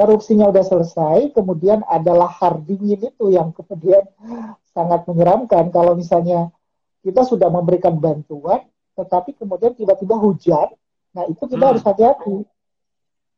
erupsinya 0.00 0.48
sudah 0.48 0.64
selesai, 0.64 1.18
kemudian 1.36 1.84
ada 1.84 2.16
lahar 2.16 2.56
dingin 2.60 3.12
itu 3.12 3.32
yang 3.32 3.52
kemudian 3.52 4.04
sangat 4.76 5.04
menyeramkan. 5.08 5.68
Kalau 5.72 5.96
misalnya 5.96 6.52
kita 7.04 7.24
sudah 7.24 7.48
memberikan 7.48 7.96
bantuan, 7.96 8.64
tetapi 8.96 9.36
kemudian 9.36 9.72
tiba-tiba 9.72 10.16
hujan, 10.20 10.68
nah 11.16 11.24
itu 11.28 11.42
kita 11.48 11.64
hmm. 11.64 11.70
harus 11.72 11.82
hati-hati. 11.84 12.38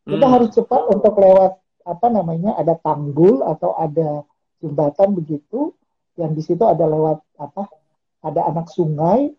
Kita 0.02 0.26
hmm. 0.26 0.34
harus 0.34 0.50
cepat 0.50 0.82
untuk 0.90 1.14
lewat 1.14 1.62
apa 1.82 2.06
namanya 2.10 2.54
ada 2.58 2.78
tanggul 2.78 3.42
atau 3.42 3.74
ada 3.74 4.22
jembatan 4.62 5.18
begitu 5.18 5.74
yang 6.14 6.30
di 6.30 6.42
situ 6.44 6.62
ada 6.62 6.86
lewat 6.86 7.18
apa 7.42 7.66
ada 8.22 8.48
anak 8.48 8.70
sungai 8.70 9.34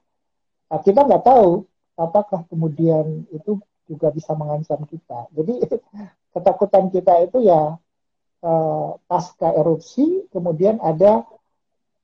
nah, 0.69 0.79
kita 0.79 1.07
nggak 1.07 1.23
tahu 1.23 1.65
apakah 1.97 2.43
kemudian 2.47 3.25
itu 3.31 3.59
juga 3.87 4.11
bisa 4.11 4.35
mengancam 4.37 4.83
kita 4.87 5.27
jadi 5.33 5.53
ketakutan 6.33 6.91
kita 6.91 7.13
itu 7.25 7.47
ya 7.47 7.79
eh, 8.43 8.89
pasca 9.07 9.49
erupsi 9.55 10.27
kemudian 10.29 10.77
ada 10.83 11.23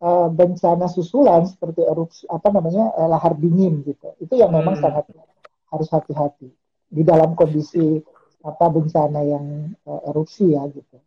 uh, 0.03 0.27
bencana 0.31 0.88
susulan 0.88 1.45
seperti 1.48 1.83
erupsi 1.83 2.24
apa 2.31 2.50
namanya 2.51 2.91
uh, 2.95 3.07
lahar 3.07 3.36
dingin 3.36 3.83
gitu 3.83 4.15
itu 4.19 4.33
yang 4.39 4.51
memang 4.51 4.79
hmm. 4.79 4.83
sangat 4.83 5.05
harus 5.69 5.88
hati-hati 5.91 6.50
di 6.89 7.01
dalam 7.05 7.38
kondisi 7.38 8.01
apa 8.41 8.65
bencana 8.71 9.21
yang 9.21 9.75
uh, 9.86 10.01
erupsi 10.09 10.55
ya 10.55 10.63
gitu. 10.71 10.98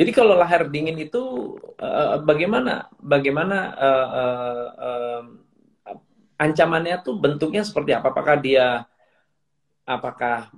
Jadi 0.00 0.10
kalau 0.16 0.32
lahar 0.32 0.64
dingin 0.72 0.96
itu 0.96 1.54
uh, 1.76 2.24
bagaimana 2.24 2.88
bagaimana 2.96 3.58
uh, 3.76 4.08
uh, 4.16 4.66
uh, 4.80 5.22
ancamannya 6.40 7.04
tuh 7.04 7.20
bentuknya 7.20 7.60
seperti 7.60 7.92
apa? 7.92 8.08
Apakah 8.08 8.40
dia 8.40 8.88
apakah 9.84 10.48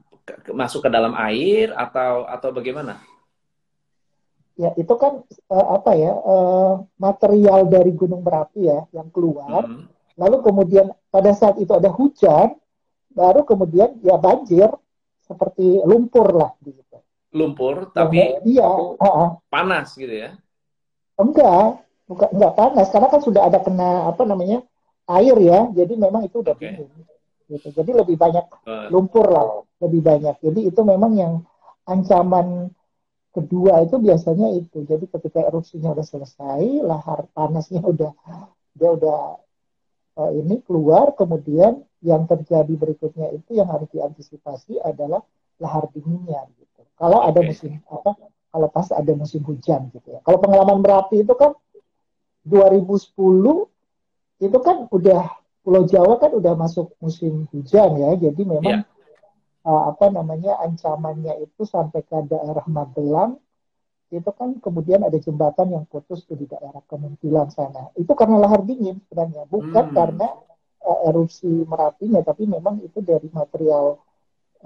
masuk 0.54 0.86
ke 0.86 0.90
dalam 0.94 1.18
air 1.18 1.74
atau 1.74 2.22
atau 2.30 2.54
bagaimana? 2.54 3.02
ya 4.56 4.70
itu 4.76 4.94
kan 5.00 5.24
uh, 5.48 5.66
apa 5.80 5.90
ya 5.96 6.12
uh, 6.12 6.84
material 7.00 7.66
dari 7.72 7.92
gunung 7.96 8.20
berapi 8.20 8.68
ya 8.68 8.84
yang 8.92 9.08
keluar 9.08 9.64
hmm. 9.64 9.88
lalu 10.20 10.36
kemudian 10.44 10.92
pada 11.08 11.32
saat 11.32 11.56
itu 11.56 11.72
ada 11.72 11.88
hujan 11.88 12.52
baru 13.12 13.48
kemudian 13.48 13.96
ya 14.04 14.20
banjir 14.20 14.68
seperti 15.24 15.80
lumpur 15.88 16.28
lah 16.36 16.52
gitu 16.64 17.00
lumpur 17.32 17.88
tapi 17.96 18.36
iya. 18.44 18.68
Uh, 18.68 19.40
panas 19.48 19.96
gitu 19.96 20.12
ya? 20.12 20.36
Enggak 21.16 21.80
bukan 22.06 22.28
enggak 22.36 22.54
panas. 22.54 22.86
Karena 22.92 23.08
kan 23.08 23.20
sudah 23.24 23.42
ada 23.48 23.58
kena 23.64 24.12
apa 24.12 24.22
namanya 24.28 24.60
air 25.08 25.36
ya. 25.40 25.72
Jadi 25.72 25.96
memang 25.96 26.28
itu 26.28 26.44
udah 26.44 26.54
okay. 26.54 26.76
dingin 26.76 27.08
gitu. 27.48 27.68
Jadi 27.72 27.90
lebih 27.96 28.16
banyak 28.20 28.46
uh. 28.68 28.88
lumpur 28.92 29.26
lah 29.32 29.64
lebih 29.80 30.04
banyak. 30.04 30.36
Jadi 30.44 30.60
itu 30.68 30.80
memang 30.84 31.12
yang 31.16 31.32
ancaman 31.88 32.70
kedua 33.32 33.82
itu 33.82 33.96
biasanya 33.96 34.52
itu. 34.52 34.84
Jadi 34.84 35.08
ketika 35.08 35.40
erupsinya 35.48 35.96
udah 35.96 36.06
selesai 36.06 36.62
lahar 36.84 37.26
panasnya 37.32 37.80
udah 37.92 38.12
dia 38.76 38.90
udah 38.92 39.20
uh, 40.20 40.30
ini 40.36 40.60
keluar. 40.68 41.16
Kemudian 41.16 41.80
yang 42.04 42.28
terjadi 42.28 42.76
berikutnya 42.76 43.32
itu 43.32 43.56
yang 43.56 43.72
harus 43.72 43.88
diantisipasi 43.88 44.84
adalah 44.84 45.24
lahar 45.62 45.86
dinginnya 45.94 46.42
gitu 46.58 46.71
kalau 46.96 47.24
ada 47.24 47.40
musim 47.42 47.78
apa 47.88 48.10
kalau 48.52 48.68
pas 48.68 48.88
ada 48.92 49.12
musim 49.16 49.40
hujan 49.44 49.88
gitu 49.92 50.08
ya 50.12 50.20
kalau 50.24 50.38
pengalaman 50.40 50.80
merapi 50.84 51.24
itu 51.24 51.34
kan 51.36 51.56
2010 52.44 53.14
itu 54.42 54.58
kan 54.58 54.76
udah 54.90 55.22
Pulau 55.62 55.86
Jawa 55.86 56.18
kan 56.18 56.34
udah 56.34 56.58
masuk 56.58 56.90
musim 56.98 57.46
hujan 57.54 57.94
ya 57.96 58.10
jadi 58.18 58.42
memang 58.42 58.82
yeah 58.82 58.92
uh, 59.66 59.82
apa 59.94 60.10
namanya 60.10 60.58
ancamannya 60.62 61.42
itu 61.42 61.62
sampai 61.66 62.02
ke 62.02 62.18
daerah 62.26 62.66
Magelang 62.66 63.38
itu 64.12 64.28
kan 64.36 64.60
kemudian 64.60 65.00
ada 65.08 65.16
jembatan 65.16 65.72
yang 65.72 65.84
putus 65.88 66.28
tuh 66.28 66.36
di 66.36 66.44
daerah 66.44 66.84
Kemuntilan 66.84 67.48
sana. 67.48 67.88
Itu 67.96 68.12
karena 68.12 68.44
lahar 68.44 68.60
dingin 68.60 69.00
sebenarnya, 69.08 69.48
bukan 69.48 69.88
hmm. 69.88 69.96
karena 69.96 70.28
uh, 70.84 71.08
erupsi 71.08 71.48
Merapinya, 71.64 72.20
tapi 72.20 72.44
memang 72.44 72.84
itu 72.84 73.00
dari 73.00 73.32
material 73.32 73.96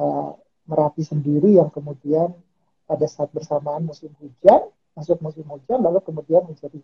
uh, 0.03 0.35
Merapi 0.67 1.03
sendiri 1.07 1.57
yang 1.57 1.71
kemudian 1.71 2.35
pada 2.87 3.07
saat 3.07 3.31
bersamaan 3.35 3.87
musim 3.87 4.11
hujan, 4.19 4.71
masuk 4.95 5.19
musim 5.23 5.47
hujan, 5.47 5.83
lalu 5.83 6.03
kemudian 6.03 6.47
menjadi 6.47 6.79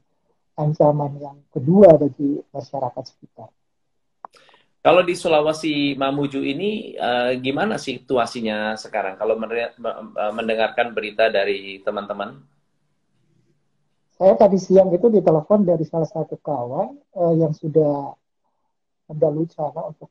ancaman 0.58 1.12
yang 1.18 1.36
kedua 1.50 1.96
bagi 1.96 2.42
masyarakat 2.52 3.04
sekitar. 3.06 3.48
Kalau 4.82 5.06
di 5.06 5.14
Sulawesi 5.14 5.94
Mamuju 5.94 6.42
ini 6.42 6.98
uh, 6.98 7.38
gimana 7.38 7.78
situasinya 7.78 8.74
sekarang? 8.74 9.14
Kalau 9.14 9.38
eh, 9.38 9.70
mendengarkan 10.34 10.90
berita 10.90 11.30
dari 11.30 11.78
teman-teman? 11.86 12.34
Saya 14.18 14.34
tadi 14.34 14.58
siang 14.58 14.90
itu 14.90 15.06
ditelepon 15.06 15.62
dari 15.62 15.86
salah 15.86 16.10
satu 16.10 16.34
kawan 16.34 16.98
uh, 17.14 17.34
yang 17.38 17.54
sudah 17.54 18.10
mendalucana 19.06 19.94
untuk 19.94 20.10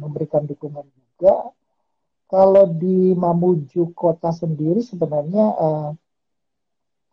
memberikan 0.00 0.48
dukungan 0.48 0.88
juga. 0.88 1.52
Kalau 2.26 2.66
di 2.66 3.14
Mamuju 3.14 3.94
kota 3.94 4.34
sendiri 4.34 4.82
sebenarnya 4.82 5.46
uh, 5.54 5.90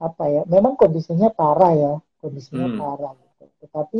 apa 0.01 0.23
ya? 0.25 0.41
Memang 0.49 0.73
kondisinya 0.73 1.29
parah 1.29 1.73
ya, 1.77 1.93
kondisinya 2.17 2.65
hmm. 2.65 2.77
parah. 2.81 3.13
Gitu. 3.13 3.45
Tetapi 3.61 3.99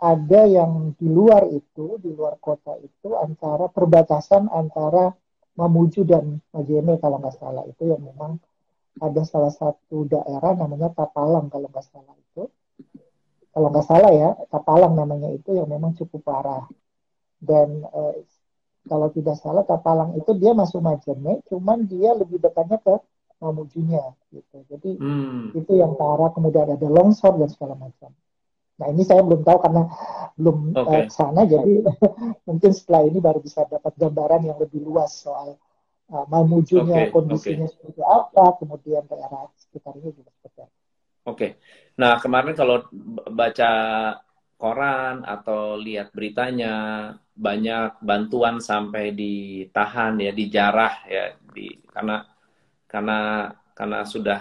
ada 0.00 0.40
yang 0.48 0.96
di 0.96 1.08
luar 1.12 1.44
itu, 1.52 2.00
di 2.00 2.08
luar 2.16 2.40
kota 2.40 2.80
itu 2.80 3.12
antara 3.20 3.68
perbatasan 3.68 4.48
antara 4.48 5.12
Mamuju 5.60 6.08
dan 6.08 6.40
Majene 6.56 6.96
kalau 6.96 7.20
nggak 7.20 7.36
salah 7.36 7.68
itu 7.68 7.92
yang 7.92 8.00
memang 8.00 8.40
ada 8.96 9.22
salah 9.28 9.52
satu 9.52 10.08
daerah 10.08 10.56
namanya 10.56 10.88
Tapalang 10.88 11.52
kalau 11.52 11.68
nggak 11.68 11.84
salah 11.84 12.16
itu. 12.16 12.48
Kalau 13.50 13.68
nggak 13.68 13.86
salah 13.86 14.12
ya, 14.14 14.30
Tapalang 14.48 14.96
namanya 14.96 15.28
itu 15.28 15.52
yang 15.52 15.68
memang 15.68 15.92
cukup 16.00 16.24
parah. 16.24 16.64
Dan 17.36 17.84
eh, 17.84 18.24
kalau 18.88 19.12
tidak 19.12 19.36
salah 19.36 19.64
Tapalang 19.66 20.16
itu 20.16 20.32
dia 20.38 20.56
masuk 20.56 20.80
Majene, 20.80 21.44
cuman 21.52 21.84
dia 21.84 22.16
lebih 22.16 22.40
dekatnya 22.40 22.80
ke 22.80 22.96
Mamujunya 23.40 24.04
gitu. 24.32 24.56
Jadi 24.68 25.00
hmm. 25.00 25.56
itu 25.56 25.72
yang 25.72 25.96
parah, 25.96 26.28
kemudian 26.32 26.76
ada 26.76 26.88
longsor 26.88 27.40
dan 27.40 27.48
segala 27.48 27.72
macam. 27.72 28.12
Nah 28.80 28.86
ini 28.92 29.04
saya 29.04 29.24
belum 29.24 29.44
tahu 29.44 29.58
karena 29.60 29.82
belum 30.36 30.76
okay. 30.76 31.04
uh, 31.04 31.12
sana, 31.12 31.44
jadi 31.44 31.84
mungkin 32.48 32.70
setelah 32.72 33.04
ini 33.04 33.20
baru 33.20 33.40
bisa 33.40 33.64
dapat 33.68 33.92
gambaran 33.96 34.44
yang 34.48 34.56
lebih 34.60 34.84
luas 34.84 35.24
soal 35.24 35.56
uh, 36.12 36.24
Mamujunya 36.28 37.08
okay. 37.08 37.12
kondisinya 37.12 37.68
okay. 37.68 37.72
seperti 37.76 38.00
apa, 38.04 38.44
kemudian 38.60 39.04
daerah 39.08 39.48
sekitarnya 39.56 40.10
juga 40.12 40.30
seperti 40.36 40.58
apa. 40.64 40.72
Oke, 40.72 41.36
okay. 41.36 41.50
nah 42.00 42.16
kemarin 42.16 42.56
kalau 42.56 42.88
baca 43.28 43.70
koran 44.60 45.24
atau 45.24 45.80
lihat 45.80 46.12
beritanya 46.12 46.74
banyak 47.32 47.96
bantuan 48.04 48.60
sampai 48.60 49.16
ditahan 49.16 50.20
ya, 50.20 50.30
dijarah 50.36 50.94
ya, 51.08 51.24
di 51.48 51.80
karena 51.88 52.28
karena 52.84 53.18
karena 53.72 54.00
sudah 54.04 54.40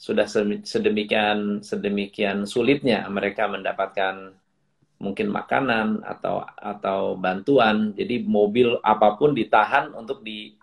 sudah 0.00 0.26
sedemikian 0.64 1.60
sedemikian 1.60 2.48
sulitnya 2.48 3.04
mereka 3.12 3.46
mendapatkan 3.46 4.34
mungkin 5.02 5.28
makanan 5.34 6.00
atau 6.06 6.46
atau 6.56 7.18
bantuan. 7.18 7.92
Jadi 7.92 8.22
mobil 8.24 8.78
apa 8.80 9.18
pun 9.18 9.34
ditahan 9.36 9.92
untuk 9.92 10.24
di 10.24 10.54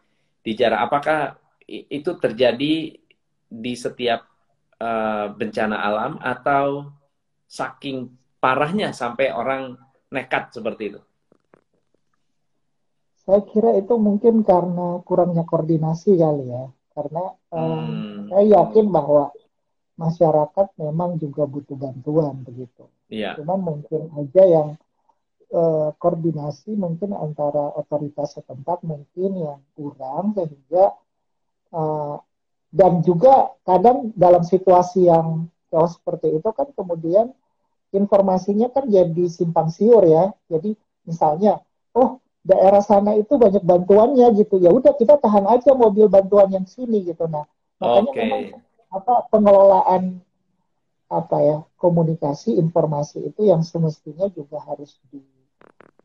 dijarah. 0.42 0.88
Apakah 0.88 1.38
itu 1.70 2.12
terjadi 2.18 2.98
di 3.50 3.74
setiap 3.76 4.26
uh, 4.82 5.28
bencana 5.36 5.78
alam 5.78 6.18
atau 6.24 6.90
saking 7.46 8.10
parahnya 8.40 8.96
sampai 8.96 9.32
orang 9.32 9.76
nekat 10.10 10.56
seperti 10.56 10.96
itu? 10.96 11.02
Saya 13.24 13.46
kira 13.46 13.78
itu 13.78 13.94
mungkin 14.00 14.42
karena 14.42 15.04
kurangnya 15.06 15.46
koordinasi 15.46 16.18
kali 16.18 16.50
ya. 16.50 16.66
Karena 16.96 17.24
um, 17.54 17.62
hmm. 17.62 18.18
saya 18.34 18.46
yakin 18.60 18.90
bahwa 18.90 19.30
masyarakat 20.00 20.68
memang 20.80 21.20
juga 21.20 21.46
butuh 21.46 21.78
bantuan 21.78 22.42
begitu. 22.42 22.88
Yeah. 23.12 23.36
Cuman 23.38 23.62
mungkin 23.62 24.10
aja 24.18 24.44
yang 24.48 24.70
uh, 25.54 25.92
koordinasi 26.00 26.74
mungkin 26.74 27.14
antara 27.14 27.76
otoritas 27.76 28.40
setempat 28.40 28.82
mungkin 28.88 29.32
yang 29.38 29.60
kurang 29.76 30.34
sehingga 30.34 30.96
uh, 31.76 32.18
dan 32.70 33.02
juga 33.02 33.54
kadang 33.66 34.14
dalam 34.14 34.46
situasi 34.46 35.10
yang 35.10 35.50
chaos 35.74 35.98
seperti 35.98 36.38
itu 36.38 36.50
kan 36.54 36.70
kemudian 36.74 37.34
informasinya 37.94 38.70
kan 38.70 38.86
jadi 38.90 39.24
simpang 39.30 39.74
siur 39.74 40.06
ya. 40.06 40.34
Jadi 40.50 40.78
misalnya, 41.06 41.62
oh 41.98 42.22
daerah 42.46 42.82
sana 42.82 43.18
itu 43.18 43.36
banyak 43.36 43.62
bantuannya 43.62 44.34
gitu. 44.38 44.62
Ya 44.62 44.72
udah 44.74 44.96
kita 44.96 45.20
tahan 45.20 45.46
aja 45.50 45.76
mobil 45.76 46.08
bantuan 46.08 46.50
yang 46.54 46.66
sini 46.66 47.06
gitu. 47.06 47.26
Nah, 47.28 47.46
makanya 47.82 48.12
okay. 48.14 48.22
memang 48.26 48.42
apa 48.90 49.14
pengelolaan 49.30 50.24
apa 51.10 51.38
ya 51.42 51.58
komunikasi 51.82 52.58
informasi 52.62 53.34
itu 53.34 53.50
yang 53.50 53.66
semestinya 53.66 54.30
juga 54.30 54.62
harus 54.62 54.94
di, 55.10 55.18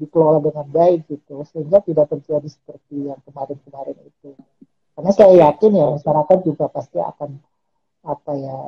dikelola 0.00 0.40
dengan 0.40 0.64
baik 0.64 1.04
gitu 1.12 1.44
sehingga 1.44 1.84
tidak 1.84 2.08
terjadi 2.08 2.48
seperti 2.48 3.12
yang 3.12 3.20
kemarin-kemarin 3.28 4.00
itu. 4.00 4.32
Karena 4.96 5.10
saya 5.12 5.32
yakin 5.50 5.72
ya 5.76 5.86
masyarakat 5.92 6.38
juga 6.46 6.72
pasti 6.72 6.96
akan 7.02 7.36
apa 8.04 8.32
ya 8.36 8.58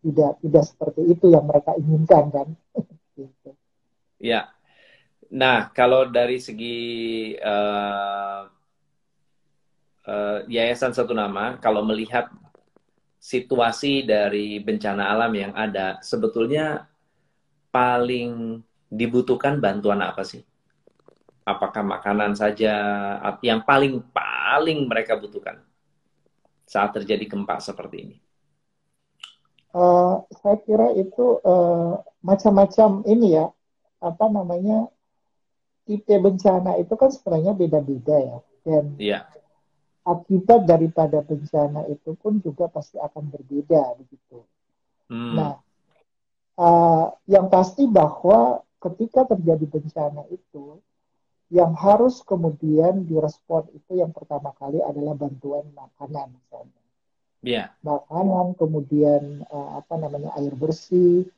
tidak 0.00 0.32
tidak 0.40 0.64
seperti 0.64 1.00
itu 1.12 1.26
yang 1.28 1.44
mereka 1.44 1.76
inginkan 1.76 2.24
kan. 2.32 2.48
gitu. 3.16 3.50
Ya. 4.18 4.50
Nah 5.30 5.68
kalau 5.70 6.08
dari 6.08 6.40
segi 6.40 6.78
uh, 7.38 8.48
uh, 10.08 10.38
yayasan 10.48 10.96
satu 10.96 11.12
nama, 11.12 11.60
kalau 11.60 11.84
melihat 11.84 12.32
situasi 13.20 14.06
dari 14.06 14.58
bencana 14.58 15.12
alam 15.12 15.32
yang 15.36 15.52
ada, 15.52 16.00
sebetulnya 16.00 16.88
paling 17.68 18.62
dibutuhkan 18.88 19.60
bantuan 19.60 20.00
apa 20.00 20.24
sih? 20.24 20.40
Apakah 21.46 21.86
makanan 21.86 22.34
saja 22.34 22.74
yang 23.38 23.62
paling 23.62 24.02
paling 24.10 24.90
mereka 24.90 25.14
butuhkan? 25.14 25.62
saat 26.66 26.90
terjadi 26.92 27.30
gempa 27.30 27.62
seperti 27.62 27.96
ini? 28.02 28.16
Uh, 29.76 30.24
saya 30.40 30.56
kira 30.64 30.96
itu 30.96 31.36
uh, 31.44 32.00
macam-macam 32.24 33.04
ini 33.04 33.36
ya, 33.36 33.52
apa 34.00 34.24
namanya 34.32 34.88
tipe 35.84 36.16
bencana 36.16 36.80
itu 36.80 36.96
kan 36.96 37.12
sebenarnya 37.12 37.52
beda-beda 37.52 38.16
ya, 38.16 38.38
dan 38.64 38.96
yeah. 38.96 39.28
akibat 40.08 40.64
daripada 40.64 41.20
bencana 41.20 41.84
itu 41.92 42.16
pun 42.16 42.40
juga 42.40 42.72
pasti 42.72 42.96
akan 42.96 43.28
berbeda 43.28 44.00
begitu. 44.00 44.48
Hmm. 45.12 45.36
Nah, 45.36 45.52
uh, 46.56 47.12
yang 47.28 47.52
pasti 47.52 47.84
bahwa 47.84 48.64
ketika 48.80 49.28
terjadi 49.28 49.68
bencana 49.68 50.24
itu, 50.32 50.80
yang 51.52 51.76
harus 51.76 52.24
kemudian 52.24 53.04
direspon 53.04 53.68
itu 53.76 53.92
yang 54.00 54.10
pertama 54.10 54.56
kali 54.56 54.80
adalah 54.80 55.12
bantuan 55.12 55.68
makanan 55.76 56.32
misalnya. 56.32 56.85
Yeah. 57.44 57.72
Makanan, 57.84 58.56
kemudian 58.56 59.44
uh, 59.48 59.80
apa 59.80 59.94
namanya 60.00 60.34
air 60.40 60.52
bersih 60.56 61.28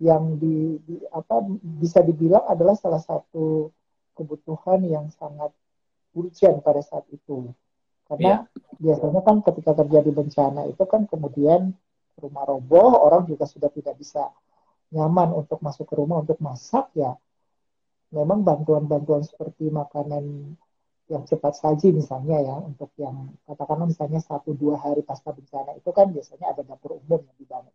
yang 0.00 0.40
di, 0.40 0.80
di 0.84 0.96
apa 1.12 1.44
bisa 1.80 2.00
dibilang 2.00 2.44
adalah 2.48 2.72
salah 2.76 3.00
satu 3.00 3.68
kebutuhan 4.16 4.80
yang 4.84 5.12
sangat 5.16 5.52
urgent 6.16 6.64
pada 6.64 6.80
saat 6.80 7.04
itu. 7.12 7.52
Karena 8.08 8.42
yeah. 8.48 8.76
biasanya 8.80 9.20
kan 9.22 9.44
ketika 9.44 9.84
terjadi 9.84 10.10
bencana 10.10 10.66
itu 10.66 10.82
kan 10.88 11.04
kemudian 11.06 11.72
rumah 12.20 12.44
roboh, 12.44 13.00
orang 13.00 13.24
juga 13.28 13.48
sudah 13.48 13.72
tidak 13.72 13.96
bisa 13.96 14.28
nyaman 14.90 15.30
untuk 15.32 15.62
masuk 15.62 15.86
ke 15.86 15.94
rumah 15.94 16.20
untuk 16.20 16.36
masak 16.42 16.90
ya 16.98 17.14
memang 18.10 18.42
bantuan-bantuan 18.42 19.22
seperti 19.22 19.70
makanan 19.70 20.54
yang 21.10 21.26
cepat 21.26 21.58
saji 21.58 21.90
misalnya 21.90 22.38
ya 22.38 22.56
untuk 22.62 22.94
yang 22.94 23.34
katakanlah 23.42 23.90
misalnya 23.90 24.22
satu 24.22 24.54
dua 24.54 24.78
hari 24.78 25.02
pasca 25.02 25.34
bencana 25.34 25.74
itu 25.74 25.90
kan 25.90 26.14
biasanya 26.14 26.54
ada 26.54 26.62
dapur 26.62 27.02
umum 27.02 27.26
yang 27.26 27.36
dibangun. 27.36 27.74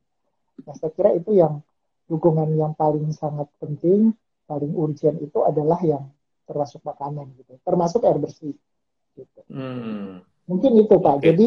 Nah 0.63 0.76
saya 0.80 0.91
kira 0.95 1.12
itu 1.12 1.36
yang 1.36 1.60
dukungan 2.08 2.56
yang 2.56 2.71
paling 2.80 3.12
sangat 3.12 3.52
penting, 3.60 4.15
paling 4.48 4.71
urgent 4.71 5.19
itu 5.19 5.43
adalah 5.43 5.84
yang 5.84 6.08
termasuk 6.48 6.80
makanan 6.88 7.36
gitu, 7.36 7.60
termasuk 7.67 8.08
air 8.08 8.15
bersih. 8.15 8.56
Gitu. 9.19 9.39
Hmm. 9.52 10.24
Mungkin 10.48 10.71
itu 10.80 10.95
pak. 10.95 11.19
Oke, 11.19 11.36
Jadi 11.36 11.45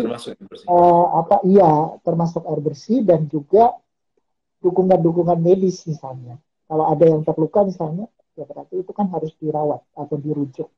uh, 0.68 1.06
apa 1.24 1.40
iya 1.48 1.96
termasuk 2.04 2.44
air 2.44 2.60
bersih 2.60 3.00
dan 3.00 3.32
juga 3.32 3.80
dukungan-dukungan 4.60 5.40
medis 5.40 5.88
misalnya. 5.88 6.36
Kalau 6.68 6.84
ada 6.84 7.04
yang 7.08 7.24
terluka 7.24 7.64
misalnya 7.64 8.12
ya 8.36 8.44
berarti 8.44 8.84
itu 8.84 8.92
kan 8.92 9.08
harus 9.08 9.32
dirawat 9.40 9.80
atau 9.96 10.16
dirujuk. 10.20 10.68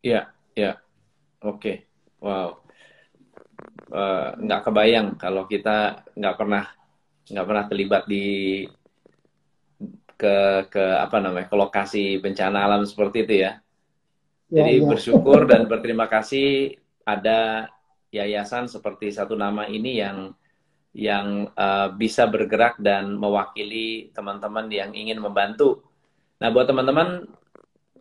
Iya, 0.00 0.32
iya. 0.56 0.80
Oke. 1.44 1.84
Wow. 2.20 2.64
Uh, 3.86 4.34
nggak 4.42 4.62
kebayang 4.66 5.08
kalau 5.16 5.46
kita 5.46 6.04
nggak 6.16 6.36
pernah 6.36 6.64
nggak 7.30 7.46
pernah 7.46 7.64
terlibat 7.70 8.02
di 8.10 8.26
ke 10.16 10.66
ke 10.72 10.84
apa 10.96 11.16
namanya 11.20 11.46
ke 11.46 11.56
lokasi 11.56 12.18
bencana 12.18 12.64
alam 12.66 12.82
seperti 12.88 13.28
itu 13.28 13.34
ya. 13.46 13.52
ya 14.48 14.64
Jadi 14.64 14.72
ya. 14.80 14.86
bersyukur 14.88 15.44
dan 15.44 15.68
berterima 15.68 16.08
kasih 16.08 16.76
ada 17.04 17.70
yayasan 18.10 18.66
seperti 18.66 19.12
satu 19.12 19.36
nama 19.36 19.68
ini 19.68 20.00
yang 20.00 20.32
yang 20.96 21.52
uh, 21.52 21.92
bisa 21.92 22.24
bergerak 22.24 22.80
dan 22.80 23.12
mewakili 23.12 24.08
teman-teman 24.16 24.72
yang 24.72 24.96
ingin 24.96 25.20
membantu 25.20 25.84
Nah, 26.36 26.52
buat 26.52 26.68
teman-teman 26.68 27.24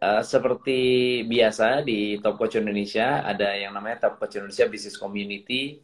uh, 0.06 0.22
seperti 0.22 0.80
biasa 1.26 1.82
di 1.82 2.22
Top 2.22 2.38
Coach 2.38 2.62
Indonesia 2.62 3.26
ada 3.26 3.58
yang 3.58 3.74
namanya 3.74 4.06
Top 4.10 4.22
Coach 4.22 4.38
Indonesia 4.38 4.70
Business 4.70 5.00
Community. 5.02 5.82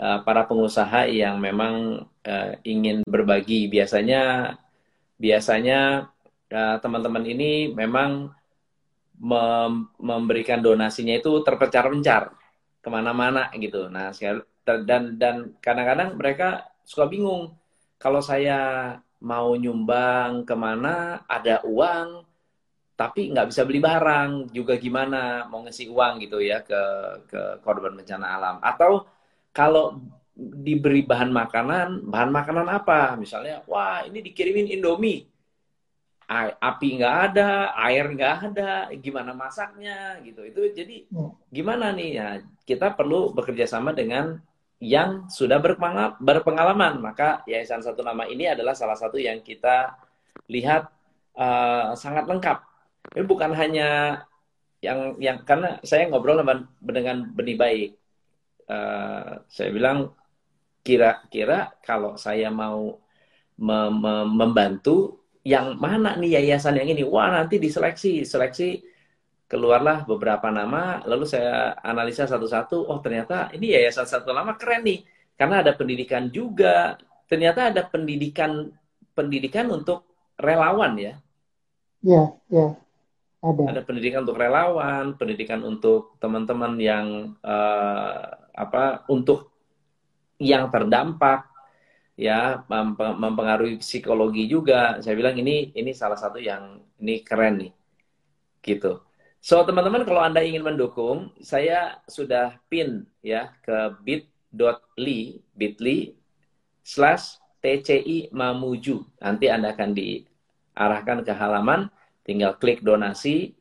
Uh, 0.00 0.22
para 0.24 0.48
pengusaha 0.48 1.04
yang 1.12 1.36
memang 1.36 2.06
uh, 2.24 2.52
ingin 2.64 3.04
berbagi. 3.04 3.68
Biasanya 3.68 4.54
biasanya 5.20 6.08
teman-teman 6.50 7.22
uh, 7.22 7.30
ini 7.30 7.50
memang 7.70 8.32
mem 9.20 9.92
memberikan 10.00 10.64
donasinya 10.64 11.14
itu 11.14 11.30
terpencar-pencar 11.44 12.32
ke 12.80 12.88
mana-mana 12.88 13.52
gitu. 13.60 13.92
Nah, 13.92 14.10
dan 14.64 15.20
dan 15.20 15.52
kadang-kadang 15.60 16.16
mereka 16.16 16.64
suka 16.82 17.04
bingung. 17.06 17.52
Kalau 18.00 18.24
saya 18.24 18.96
mau 19.20 19.52
nyumbang 19.52 20.48
ke 20.48 20.56
mana 20.56 21.20
ada 21.28 21.60
uang 21.68 22.24
tapi 23.00 23.32
nggak 23.32 23.48
bisa 23.48 23.64
beli 23.64 23.80
barang 23.80 24.52
juga 24.52 24.76
gimana 24.76 25.48
mau 25.48 25.64
ngasih 25.64 25.88
uang 25.88 26.20
gitu 26.20 26.36
ya 26.44 26.60
ke 26.60 26.82
ke 27.24 27.40
korban 27.64 27.96
bencana 27.96 28.36
alam 28.36 28.56
atau 28.60 29.08
kalau 29.56 29.96
diberi 30.36 31.00
bahan 31.08 31.32
makanan 31.32 32.04
bahan 32.12 32.28
makanan 32.28 32.68
apa 32.68 33.16
misalnya 33.16 33.64
wah 33.64 34.04
ini 34.04 34.20
dikirimin 34.20 34.68
Indomie 34.76 35.24
api 36.60 36.88
nggak 37.00 37.16
ada 37.32 37.72
air 37.88 38.04
nggak 38.04 38.34
ada 38.52 38.92
gimana 39.00 39.32
masaknya 39.32 40.20
gitu 40.20 40.44
itu 40.44 40.60
jadi 40.76 40.96
hmm. 41.08 41.48
gimana 41.48 41.96
nih 41.96 42.10
ya 42.20 42.28
kita 42.68 42.92
perlu 42.92 43.32
bekerja 43.32 43.64
sama 43.64 43.96
dengan 43.96 44.38
yang 44.80 45.28
sudah 45.28 45.60
berpengalaman. 46.18 46.98
Maka 46.98 47.44
Yayasan 47.44 47.84
Satu 47.84 48.00
Nama 48.00 48.24
ini 48.26 48.48
adalah 48.48 48.72
salah 48.72 48.96
satu 48.96 49.20
yang 49.20 49.44
kita 49.44 49.92
lihat 50.48 50.88
uh, 51.36 51.92
sangat 51.94 52.24
lengkap. 52.24 52.69
Ini 53.10 53.24
bukan 53.26 53.50
hanya 53.56 53.88
yang 54.80 55.20
yang 55.20 55.44
karena 55.44 55.80
saya 55.84 56.08
ngobrol 56.08 56.40
dengan 56.80 57.16
benih 57.32 57.56
baik. 57.56 57.90
Uh, 58.70 59.42
saya 59.50 59.74
bilang 59.74 60.14
kira-kira 60.86 61.74
kalau 61.82 62.14
saya 62.14 62.48
mau 62.48 63.02
me 63.60 63.78
me 63.92 64.14
membantu 64.24 65.20
yang 65.44 65.76
mana 65.76 66.16
nih 66.16 66.40
yayasan 66.40 66.80
yang 66.80 66.88
ini? 66.92 67.02
Wah 67.04 67.32
nanti 67.32 67.56
diseleksi, 67.56 68.24
seleksi 68.24 68.84
keluarlah 69.50 70.06
beberapa 70.06 70.46
nama, 70.54 71.02
lalu 71.02 71.26
saya 71.26 71.74
analisa 71.82 72.22
satu-satu, 72.22 72.86
oh 72.86 73.02
ternyata 73.02 73.50
ini 73.50 73.74
yayasan 73.74 74.06
satu 74.06 74.30
nama 74.30 74.54
keren 74.54 74.86
nih, 74.86 75.02
karena 75.34 75.66
ada 75.66 75.74
pendidikan 75.74 76.30
juga, 76.30 76.94
ternyata 77.26 77.74
ada 77.74 77.82
pendidikan 77.82 78.70
pendidikan 79.10 79.66
untuk 79.74 80.06
relawan 80.38 80.94
ya. 80.94 81.14
Iya, 82.06 82.24
iya. 82.46 82.68
Ada. 83.40 83.72
Ada 83.72 83.80
pendidikan 83.88 84.20
untuk 84.28 84.36
relawan, 84.36 85.16
pendidikan 85.16 85.64
untuk 85.64 86.20
teman-teman 86.20 86.76
yang 86.76 87.06
uh, 87.40 88.36
apa 88.52 89.08
untuk 89.08 89.48
yang 90.36 90.68
terdampak 90.68 91.48
ya 92.20 92.60
mempengaruhi 93.16 93.80
psikologi 93.80 94.44
juga. 94.44 95.00
Saya 95.00 95.16
bilang 95.16 95.40
ini 95.40 95.72
ini 95.72 95.96
salah 95.96 96.20
satu 96.20 96.36
yang 96.36 96.84
ini 97.00 97.24
keren 97.24 97.64
nih. 97.64 97.72
Gitu. 98.60 99.00
So, 99.40 99.64
teman-teman 99.64 100.04
kalau 100.04 100.20
Anda 100.20 100.44
ingin 100.44 100.60
mendukung, 100.60 101.32
saya 101.40 102.04
sudah 102.04 102.60
pin 102.68 103.08
ya 103.24 103.56
ke 103.64 103.96
bit.ly, 104.04 105.40
bit.ly 105.56 106.12
slash 106.84 107.40
TCI 107.64 108.28
Mamuju. 108.36 109.00
Nanti 109.16 109.48
Anda 109.48 109.72
akan 109.72 109.96
diarahkan 109.96 111.24
ke 111.24 111.32
halaman, 111.32 111.88
tinggal 112.24 112.56
klik 112.60 112.84
donasi. 112.84 113.56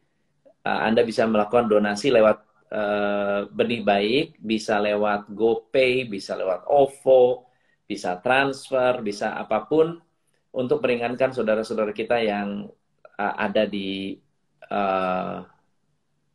Uh, 0.64 0.80
Anda 0.86 1.08
bisa 1.08 1.24
melakukan 1.26 1.72
donasi 1.72 2.12
lewat 2.12 2.44
uh, 2.74 3.50
benih 3.50 3.82
baik, 3.82 4.28
bisa 4.40 4.78
lewat 4.78 5.30
GoPay, 5.34 6.06
bisa 6.06 6.38
lewat 6.38 6.66
OVO, 6.70 7.50
bisa 7.90 8.22
transfer, 8.22 9.02
bisa 9.02 9.34
apa 9.34 9.66
pun 9.66 9.98
untuk 10.54 10.82
meringankan 10.82 11.34
saudara-saudara 11.34 11.94
kita 11.94 12.22
yang 12.22 12.70
uh, 13.18 13.34
ada 13.38 13.66
di 13.66 14.18
uh, 14.70 15.46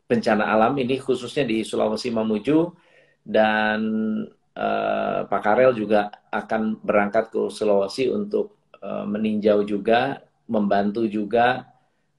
bencana 0.05 0.45
alam 0.53 0.77
ini 0.77 1.01
khususnya 1.01 1.49
di 1.49 1.65
Sulawesi 1.65 2.13
Mamuju 2.13 2.71
dan 3.25 3.81
uh, 4.55 5.21
Pak 5.25 5.41
Karel 5.41 5.73
juga 5.75 6.13
akan 6.29 6.79
berangkat 6.85 7.33
ke 7.33 7.49
Sulawesi 7.49 8.13
untuk 8.13 8.71
uh, 8.85 9.09
meninjau 9.09 9.65
juga, 9.65 10.21
membantu 10.47 11.09
juga 11.09 11.74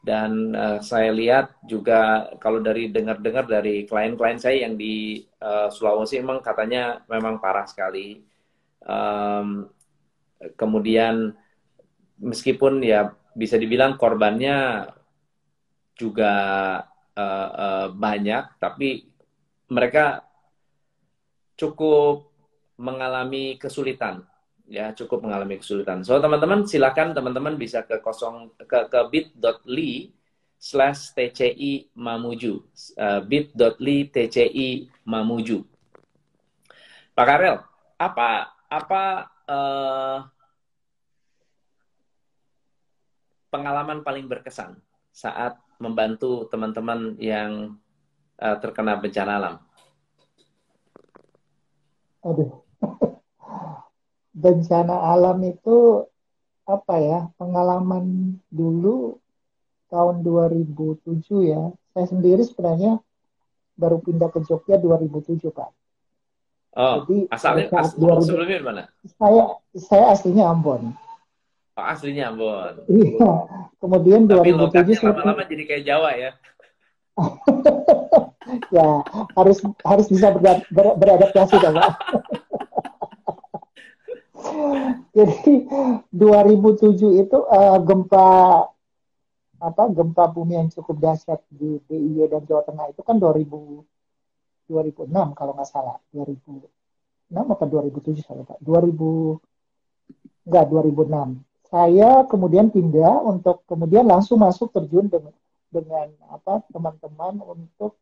dan 0.06 0.54
uh, 0.54 0.78
saya 0.86 1.10
lihat 1.10 1.58
juga 1.66 2.30
kalau 2.38 2.62
dari 2.62 2.94
dengar-dengar 2.94 3.50
dari 3.50 3.90
klien-klien 3.90 4.38
saya 4.38 4.62
yang 4.62 4.78
di 4.78 5.26
uh, 5.42 5.74
Sulawesi 5.74 6.22
memang 6.22 6.46
katanya 6.46 7.02
memang 7.10 7.42
parah 7.42 7.66
sekali. 7.66 8.22
Um, 8.86 9.66
kemudian 10.54 11.34
meskipun 12.22 12.86
ya 12.86 13.18
bisa 13.34 13.58
dibilang 13.58 13.98
korbannya 13.98 14.86
juga 15.98 16.34
uh, 17.18 17.50
uh, 17.58 17.88
banyak, 17.90 18.62
tapi 18.62 19.10
mereka 19.74 20.22
cukup 21.58 22.30
mengalami 22.78 23.58
kesulitan, 23.58 24.22
ya 24.66 24.92
cukup 24.98 25.26
mengalami 25.26 25.62
kesulitan. 25.62 26.02
So 26.02 26.18
teman-teman 26.18 26.66
silakan 26.66 27.14
teman-teman 27.14 27.56
bisa 27.58 27.86
ke 27.86 28.02
kosong 28.02 28.54
ke, 28.58 28.90
ke 28.90 29.00
bit.ly 29.14 30.14
slash 30.58 31.14
tci 31.14 31.94
mamuju 31.94 32.64
uh, 32.98 33.22
bit.ly 33.22 33.98
tci 34.10 34.90
mamuju. 35.06 35.62
Pak 37.16 37.26
Karel, 37.26 37.64
apa 37.96 38.52
apa 38.68 39.04
uh, 39.48 40.18
pengalaman 43.54 44.04
paling 44.04 44.28
berkesan 44.28 44.76
saat 45.16 45.56
membantu 45.80 46.44
teman-teman 46.52 47.16
yang 47.22 47.80
uh, 48.42 48.58
terkena 48.60 49.00
bencana 49.00 49.34
alam? 49.40 49.56
Aduh, 52.26 52.52
bencana 54.36 55.16
alam 55.16 55.40
itu 55.48 56.04
apa 56.68 56.96
ya 57.00 57.20
pengalaman 57.40 58.36
dulu 58.52 59.16
tahun 59.88 60.22
2007 60.28 60.92
ya. 61.48 61.72
Saya 61.96 62.06
sendiri 62.12 62.44
sebenarnya 62.44 63.00
baru 63.80 64.04
pindah 64.04 64.28
ke 64.28 64.44
Jogja 64.44 64.76
2007 64.76 65.40
pak. 65.56 65.72
Oh, 66.76 67.08
Jadi 67.08 67.32
asalnya 67.32 67.72
as, 67.80 67.96
2000, 67.96 68.28
sebelumnya 68.28 68.60
mana? 68.60 68.84
Saya 69.16 69.56
saya 69.80 70.12
aslinya 70.12 70.52
Ambon. 70.52 70.92
Oh, 71.80 71.86
aslinya 71.88 72.36
Ambon. 72.36 72.84
Iya. 72.92 73.32
Kemudian 73.80 74.28
Tapi 74.28 74.52
2007 74.52 75.00
saya 75.00 75.16
lama-lama 75.16 75.48
jadi 75.48 75.64
kayak 75.64 75.84
Jawa 75.88 76.12
ya. 76.20 76.32
ya, 78.76 78.90
harus 79.40 79.64
harus 79.88 80.06
bisa 80.12 80.36
ber, 80.36 80.68
ber, 80.68 81.00
beradaptasi 81.00 81.56
kan, 81.64 81.80
Pak. 81.80 81.92
jadi 85.18 85.54
2007 86.12 87.24
itu 87.24 87.38
uh, 87.48 87.78
gempa 87.82 88.30
apa 89.56 89.84
gempa 89.90 90.24
bumi 90.30 90.60
yang 90.60 90.70
cukup 90.70 91.00
dahsyat 91.00 91.42
di 91.48 91.80
DIY 91.88 92.28
dan 92.30 92.44
Jawa 92.44 92.68
Tengah 92.68 92.92
itu 92.92 93.02
kan 93.02 93.18
2000 93.18 93.48
2006 94.66 95.38
kalau 95.38 95.52
nggak 95.54 95.70
salah 95.70 95.98
2006 96.12 96.66
atau 97.34 97.66
2007 97.70 98.26
saya 98.26 98.42
lupa 98.42 98.58
2000 98.60 100.50
enggak 100.50 100.66
2006 100.70 101.42
saya 101.70 102.10
kemudian 102.30 102.70
pindah 102.70 103.26
untuk 103.26 103.66
kemudian 103.66 104.06
langsung 104.06 104.42
masuk 104.42 104.70
terjun 104.70 105.10
dengan 105.10 105.34
dengan 105.74 106.08
apa 106.32 106.64
teman-teman 106.72 107.42
untuk 107.44 108.00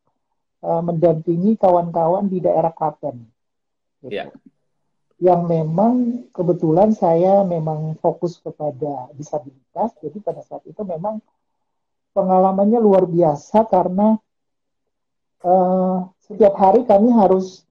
uh, 0.62 0.82
mendampingi 0.86 1.58
kawan-kawan 1.58 2.30
di 2.30 2.38
daerah 2.38 2.70
Klaten. 2.70 3.26
Gitu. 4.06 4.13
Yeah. 4.13 4.30
Yang 5.24 5.42
memang 5.48 5.94
kebetulan 6.36 6.92
saya 6.92 7.48
memang 7.48 7.96
fokus 8.04 8.44
kepada 8.44 9.08
disabilitas, 9.16 9.96
jadi 10.04 10.20
pada 10.20 10.44
saat 10.44 10.68
itu 10.68 10.84
memang 10.84 11.24
pengalamannya 12.12 12.84
luar 12.84 13.08
biasa 13.08 13.64
karena 13.72 14.20
uh, 15.48 16.12
setiap 16.28 16.60
hari 16.60 16.84
kami 16.84 17.16
harus 17.16 17.64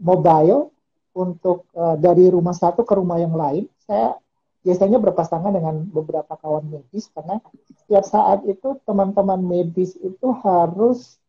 mobile 0.00 0.72
untuk 1.12 1.68
uh, 1.76 2.00
dari 2.00 2.32
rumah 2.32 2.56
satu 2.56 2.80
ke 2.80 2.96
rumah 2.96 3.20
yang 3.20 3.36
lain. 3.36 3.68
Saya 3.84 4.16
biasanya 4.64 4.96
berpasangan 5.00 5.52
dengan 5.52 5.84
beberapa 5.84 6.32
kawan 6.36 6.64
medis 6.64 7.12
karena 7.12 7.44
setiap 7.76 8.04
saat 8.08 8.40
itu 8.48 8.80
teman-teman 8.88 9.40
medis 9.40 9.96
itu 10.00 10.28
harus 10.40 11.20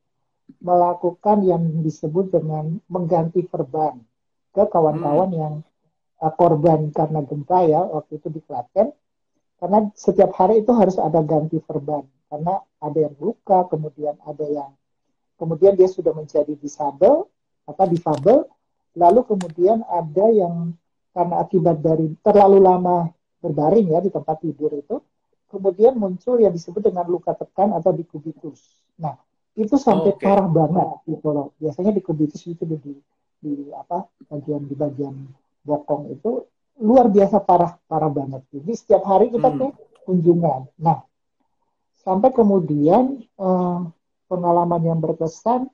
melakukan 0.59 1.43
yang 1.47 1.63
disebut 1.83 2.27
dengan 2.31 2.79
mengganti 2.91 3.43
perban 3.47 3.99
ke 4.51 4.63
kawan-kawan 4.67 5.29
hmm. 5.31 5.39
yang 5.39 5.53
uh, 6.19 6.33
korban 6.35 6.91
karena 6.91 7.19
gempa 7.23 7.59
ya 7.67 7.81
waktu 7.81 8.19
itu 8.19 8.27
di 8.27 8.41
Klaten 8.43 8.91
karena 9.61 9.87
setiap 9.93 10.33
hari 10.35 10.65
itu 10.65 10.71
harus 10.73 10.97
ada 10.97 11.21
ganti 11.23 11.61
perban 11.61 12.03
karena 12.27 12.59
ada 12.81 12.97
yang 12.97 13.15
luka 13.19 13.67
kemudian 13.71 14.17
ada 14.27 14.45
yang 14.47 14.71
kemudian 15.39 15.73
dia 15.75 15.87
sudah 15.87 16.11
menjadi 16.11 16.53
disabel 16.57 17.25
apa 17.69 17.83
difabel 17.87 18.49
lalu 18.97 19.23
kemudian 19.23 19.85
ada 19.87 20.25
yang 20.27 20.75
karena 21.11 21.43
akibat 21.43 21.83
dari 21.83 22.15
terlalu 22.23 22.59
lama 22.63 23.11
berbaring 23.41 23.91
ya 23.91 23.99
di 23.99 24.13
tempat 24.13 24.39
tidur 24.39 24.71
itu, 24.71 25.01
kemudian 25.51 25.97
muncul 25.97 26.39
yang 26.39 26.53
disebut 26.55 26.79
dengan 26.79 27.03
luka 27.09 27.35
tekan 27.35 27.75
atau 27.75 27.91
dikubitus. 27.91 28.61
Nah, 29.01 29.17
itu 29.57 29.75
sampai 29.75 30.15
okay. 30.15 30.23
parah 30.23 30.47
banget 30.47 30.87
gitu 31.09 31.27
loh. 31.33 31.51
Biasanya 31.59 31.91
dikubitus 31.91 32.39
itu 32.47 32.63
di, 32.63 32.95
di 33.41 33.73
apa 33.73 34.05
bagian 34.29 34.69
di 34.69 34.75
bagian 34.77 35.15
bokong 35.65 36.13
itu 36.13 36.45
luar 36.81 37.09
biasa 37.09 37.41
parah 37.41 37.75
parah 37.89 38.11
banget. 38.13 38.41
Jadi 38.53 38.71
setiap 38.77 39.03
hari 39.05 39.33
kita 39.33 39.49
hmm. 39.51 39.59
tuh 39.59 39.71
kunjungan. 40.05 40.69
Nah, 40.81 41.01
sampai 42.05 42.29
kemudian 42.31 43.21
eh, 43.25 43.79
pengalaman 44.29 44.81
yang 44.81 45.01
berkesan 45.01 45.67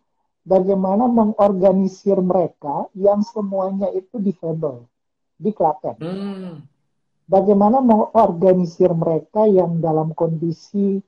bagaimana 0.47 1.12
mengorganisir 1.12 2.17
mereka 2.23 2.88
yang 2.95 3.21
semuanya 3.21 3.91
itu 3.91 4.17
disable 4.17 4.88
di 5.38 5.51
Klaten. 5.51 5.95
Hmm 5.99 6.56
bagaimana 7.27 7.84
mengorganisir 7.84 8.89
mereka 8.95 9.45
yang 9.45 9.84
dalam 9.84 10.15
kondisi 10.15 11.03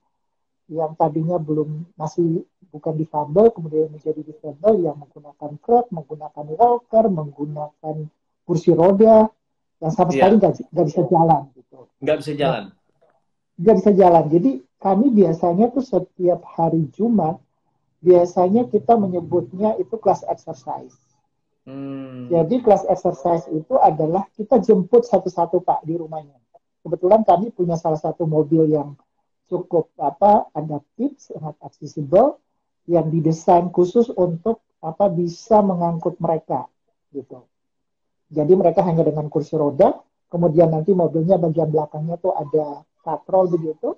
yang 0.70 0.94
tadinya 0.94 1.42
belum 1.42 1.98
masih 1.98 2.46
bukan 2.70 2.94
difabel 2.94 3.50
kemudian 3.50 3.90
menjadi 3.90 4.22
disable 4.22 4.86
yang 4.86 4.96
menggunakan 5.02 5.52
kruk, 5.58 5.90
menggunakan 5.90 6.46
walker, 6.54 7.06
menggunakan 7.10 7.96
kursi 8.46 8.72
roda 8.78 9.30
yang 9.82 9.94
sama 9.94 10.14
yeah. 10.14 10.30
sekali 10.30 10.34
nggak 10.70 10.86
bisa 10.86 11.02
jalan 11.10 11.42
gitu. 11.58 11.78
Nggak 12.00 12.18
bisa 12.22 12.32
jalan. 12.38 12.64
Nggak 13.60 13.76
bisa 13.82 13.92
jalan. 13.98 14.24
Jadi 14.30 14.52
kami 14.80 15.06
biasanya 15.12 15.66
tuh 15.74 15.84
setiap 15.84 16.40
hari 16.46 16.88
Jumat 16.94 17.42
biasanya 18.00 18.70
kita 18.72 18.96
menyebutnya 18.96 19.76
itu 19.82 19.96
kelas 20.00 20.24
exercise. 20.30 20.96
Hmm. 21.68 22.32
Jadi 22.32 22.64
kelas 22.64 22.88
exercise 22.88 23.46
itu 23.52 23.76
adalah 23.76 24.26
kita 24.34 24.62
jemput 24.64 25.04
satu-satu 25.04 25.62
Pak 25.62 25.84
di 25.84 26.00
rumahnya. 26.00 26.38
Kebetulan 26.80 27.28
kami 27.28 27.52
punya 27.52 27.76
salah 27.76 28.00
satu 28.00 28.24
mobil 28.24 28.72
yang 28.72 28.96
cukup 29.50 29.92
apa 29.98 30.48
adaptif, 30.54 31.18
sangat 31.20 31.58
aksesibel. 31.60 32.38
yang 32.90 33.14
didesain 33.14 33.70
khusus 33.70 34.10
untuk 34.10 34.66
apa 34.82 35.14
bisa 35.14 35.62
mengangkut 35.62 36.18
mereka 36.18 36.66
gitu. 37.14 37.46
Jadi 38.34 38.54
mereka 38.58 38.82
hanya 38.82 39.06
dengan 39.06 39.30
kursi 39.30 39.54
roda, 39.54 39.94
kemudian 40.26 40.74
nanti 40.74 40.98
mobilnya 40.98 41.38
bagian 41.38 41.70
belakangnya 41.70 42.18
tuh 42.18 42.34
ada 42.34 42.82
katrol 43.06 43.46
begitu, 43.54 43.94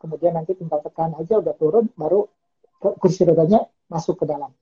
kemudian 0.00 0.36
nanti 0.40 0.56
tinggal 0.56 0.80
tekan 0.80 1.12
aja 1.20 1.40
udah 1.40 1.52
turun, 1.56 1.92
baru 1.92 2.24
kursi 2.80 3.28
rodanya 3.28 3.64
masuk 3.92 4.20
ke 4.20 4.24
dalam. 4.24 4.52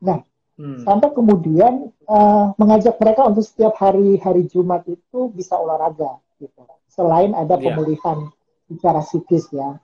Nah, 0.00 0.24
hmm. 0.56 0.84
sampai 0.88 1.12
kemudian 1.12 1.92
uh, 2.08 2.56
mengajak 2.56 2.96
mereka 2.96 3.28
untuk 3.28 3.44
setiap 3.44 3.76
hari 3.76 4.16
hari 4.20 4.48
Jumat 4.48 4.88
itu 4.88 5.28
bisa 5.32 5.56
olahraga 5.60 6.16
gitu. 6.40 6.64
Selain 6.88 7.36
ada 7.36 7.56
iya. 7.56 7.64
pemulihan 7.72 8.18
yeah. 8.28 8.40
Secara 8.72 9.04
psikis 9.04 9.52
ya. 9.52 9.76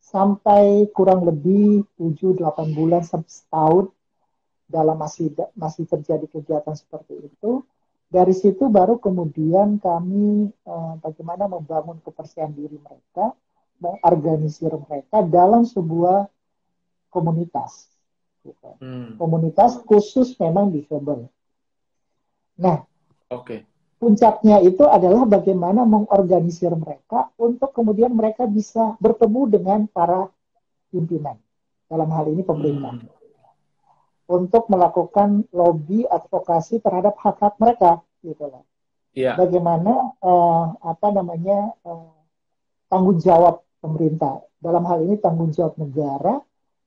Sampai 0.00 0.90
kurang 0.90 1.26
lebih 1.26 1.86
7 1.98 2.34
8 2.38 2.74
bulan 2.74 3.02
setahun 3.04 3.92
dalam 4.70 4.96
masih 4.98 5.34
masih 5.58 5.84
terjadi 5.86 6.26
kegiatan 6.30 6.74
seperti 6.74 7.30
itu. 7.30 7.66
Dari 8.10 8.34
situ 8.34 8.66
baru 8.66 8.98
kemudian 8.98 9.78
kami 9.78 10.50
uh, 10.66 10.98
bagaimana 10.98 11.46
membangun 11.46 12.02
kepercayaan 12.02 12.50
diri 12.58 12.74
mereka, 12.82 13.38
mengorganisir 13.78 14.74
mereka 14.74 15.22
dalam 15.22 15.62
sebuah 15.62 16.26
komunitas. 17.14 17.86
Gitu. 18.42 18.70
Hmm. 18.82 19.14
Komunitas 19.14 19.78
khusus 19.86 20.34
memang 20.42 20.74
disable. 20.74 21.30
Nah, 22.58 22.82
okay. 23.30 23.69
Puncaknya 24.00 24.64
itu 24.64 24.82
adalah 24.88 25.28
bagaimana 25.28 25.84
mengorganisir 25.84 26.72
mereka 26.72 27.28
untuk 27.36 27.76
kemudian 27.76 28.16
mereka 28.16 28.48
bisa 28.48 28.96
bertemu 28.96 29.40
dengan 29.52 29.80
para 29.92 30.32
pimpinan. 30.88 31.36
Dalam 31.86 32.08
hal 32.08 32.32
ini 32.32 32.40
pemerintah. 32.40 32.96
Hmm 32.96 33.20
untuk 34.30 34.70
melakukan 34.70 35.42
lobby 35.50 36.06
advokasi 36.06 36.78
terhadap 36.78 37.18
hak-hak 37.18 37.58
mereka 37.58 37.98
gitu 38.22 38.46
loh. 38.46 38.62
Yeah. 39.10 39.34
Bagaimana 39.34 40.14
uh, 40.22 40.78
apa 40.86 41.10
namanya 41.10 41.74
uh, 41.82 42.14
tanggung 42.86 43.18
jawab 43.18 43.66
pemerintah 43.82 44.38
dalam 44.62 44.86
hal 44.86 45.02
ini 45.02 45.18
tanggung 45.18 45.50
jawab 45.50 45.74
negara 45.82 46.38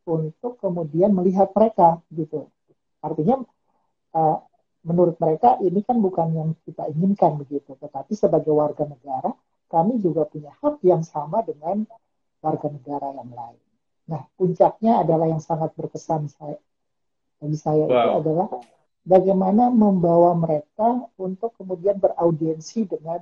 untuk 0.07 0.55
kemudian 0.63 1.11
melihat 1.11 1.51
mereka 1.51 1.99
gitu. 2.15 2.47
Artinya 3.03 3.43
uh, 4.15 4.39
menurut 4.83 5.15
mereka 5.19 5.57
ini 5.63 5.79
kan 5.83 5.99
bukan 6.03 6.27
yang 6.35 6.49
kita 6.67 6.87
inginkan 6.91 7.39
begitu, 7.39 7.75
tetapi 7.79 8.13
sebagai 8.13 8.51
warga 8.51 8.83
negara 8.83 9.31
kami 9.71 9.97
juga 10.03 10.27
punya 10.29 10.53
hak 10.61 10.83
yang 10.85 11.01
sama 11.01 11.41
dengan 11.41 11.87
warga 12.43 12.67
negara 12.69 13.15
yang 13.15 13.31
lain. 13.31 13.63
Nah, 14.03 14.21
puncaknya 14.35 15.01
adalah 15.01 15.31
yang 15.31 15.39
sangat 15.39 15.71
berkesan 15.73 16.27
saya 16.27 16.59
bagi 17.43 17.59
saya 17.59 17.83
wow. 17.83 17.91
itu 17.91 18.09
adalah 18.23 18.47
bagaimana 19.03 19.67
membawa 19.67 20.31
mereka 20.31 21.07
untuk 21.19 21.51
kemudian 21.59 21.99
beraudiensi 21.99 22.87
dengan 22.87 23.19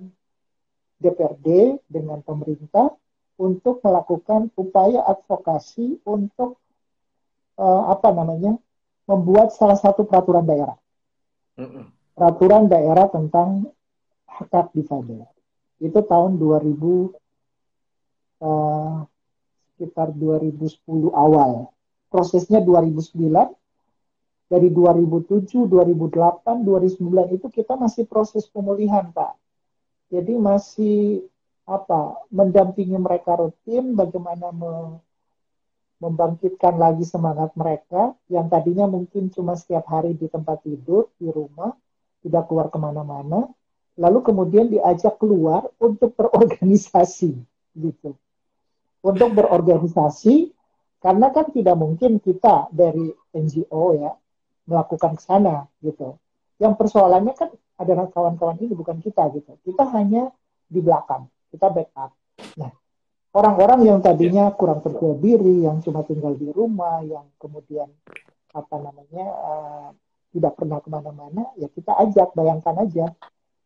DPRD, 1.02 1.82
dengan 1.90 2.22
pemerintah, 2.22 2.94
untuk 3.42 3.82
melakukan 3.82 4.54
upaya 4.54 5.02
advokasi 5.10 5.98
untuk 6.06 6.62
uh, 7.58 7.90
apa 7.90 8.14
namanya 8.14 8.62
membuat 9.10 9.50
salah 9.58 9.78
satu 9.78 10.06
peraturan 10.06 10.46
daerah. 10.46 10.78
Peraturan 12.16 12.70
daerah 12.70 13.08
tentang 13.10 13.72
hak 14.28 14.74
difabel. 14.78 15.26
Itu 15.82 16.06
tahun 16.06 16.38
2000 16.38 16.78
uh, 16.78 17.10
eh, 18.46 18.96
sekitar 19.74 20.14
2010 20.14 20.78
awal. 21.10 21.74
Prosesnya 22.12 22.62
2009 22.62 23.18
dari 24.52 24.68
2007, 24.68 25.66
2008, 25.66 26.62
2009 26.68 27.36
itu 27.40 27.48
kita 27.48 27.80
masih 27.80 28.04
proses 28.04 28.46
pemulihan, 28.52 29.08
Pak. 29.10 29.40
Jadi 30.12 30.36
masih 30.36 31.24
apa 31.64 32.20
mendampingi 32.28 33.00
mereka 33.00 33.40
rutin, 33.40 33.96
bagaimana 33.96 34.52
me, 34.52 35.00
membangkitkan 36.02 36.82
lagi 36.82 37.06
semangat 37.06 37.54
mereka 37.54 38.18
yang 38.26 38.50
tadinya 38.50 38.90
mungkin 38.90 39.30
cuma 39.30 39.54
setiap 39.54 39.86
hari 39.86 40.18
di 40.18 40.26
tempat 40.26 40.66
tidur 40.66 41.14
di 41.22 41.30
rumah, 41.30 41.78
tidak 42.26 42.50
keluar 42.50 42.74
ke 42.74 42.78
mana-mana, 42.82 43.46
lalu 44.02 44.20
kemudian 44.26 44.66
diajak 44.74 45.22
keluar 45.22 45.70
untuk 45.78 46.18
berorganisasi, 46.18 47.38
gitu. 47.78 48.18
Untuk 49.06 49.30
berorganisasi, 49.38 50.50
karena 51.02 51.30
kan 51.30 51.54
tidak 51.54 51.78
mungkin 51.78 52.18
kita 52.18 52.74
dari 52.74 53.14
NGO 53.38 53.98
ya 53.98 54.18
melakukan 54.66 55.18
ke 55.18 55.22
sana 55.22 55.70
gitu. 55.86 56.18
Yang 56.58 56.74
persoalannya 56.78 57.34
kan 57.34 57.50
adalah 57.78 58.10
kawan-kawan 58.10 58.58
ini 58.62 58.74
bukan 58.74 59.02
kita 59.02 59.30
gitu. 59.34 59.58
Kita 59.66 59.86
hanya 59.98 60.30
di 60.66 60.82
belakang, 60.82 61.26
kita 61.50 61.74
backup. 61.74 62.14
Nah, 62.58 62.70
orang-orang 63.32 63.88
yang 63.88 64.00
tadinya 64.00 64.52
kurang 64.56 64.84
percaya 64.84 65.16
diri, 65.18 65.66
yang 65.68 65.80
cuma 65.84 66.04
tinggal 66.08 66.36
di 66.36 66.48
rumah, 66.52 67.04
yang 67.04 67.28
kemudian 67.40 67.88
apa 68.52 68.76
namanya 68.84 69.26
uh, 69.32 69.90
tidak 70.36 70.54
pernah 70.60 70.80
ke 70.84 70.90
mana-mana, 70.92 71.52
ya 71.56 71.68
kita 71.72 71.96
ajak, 72.08 72.36
bayangkan 72.36 72.76
aja, 72.84 73.06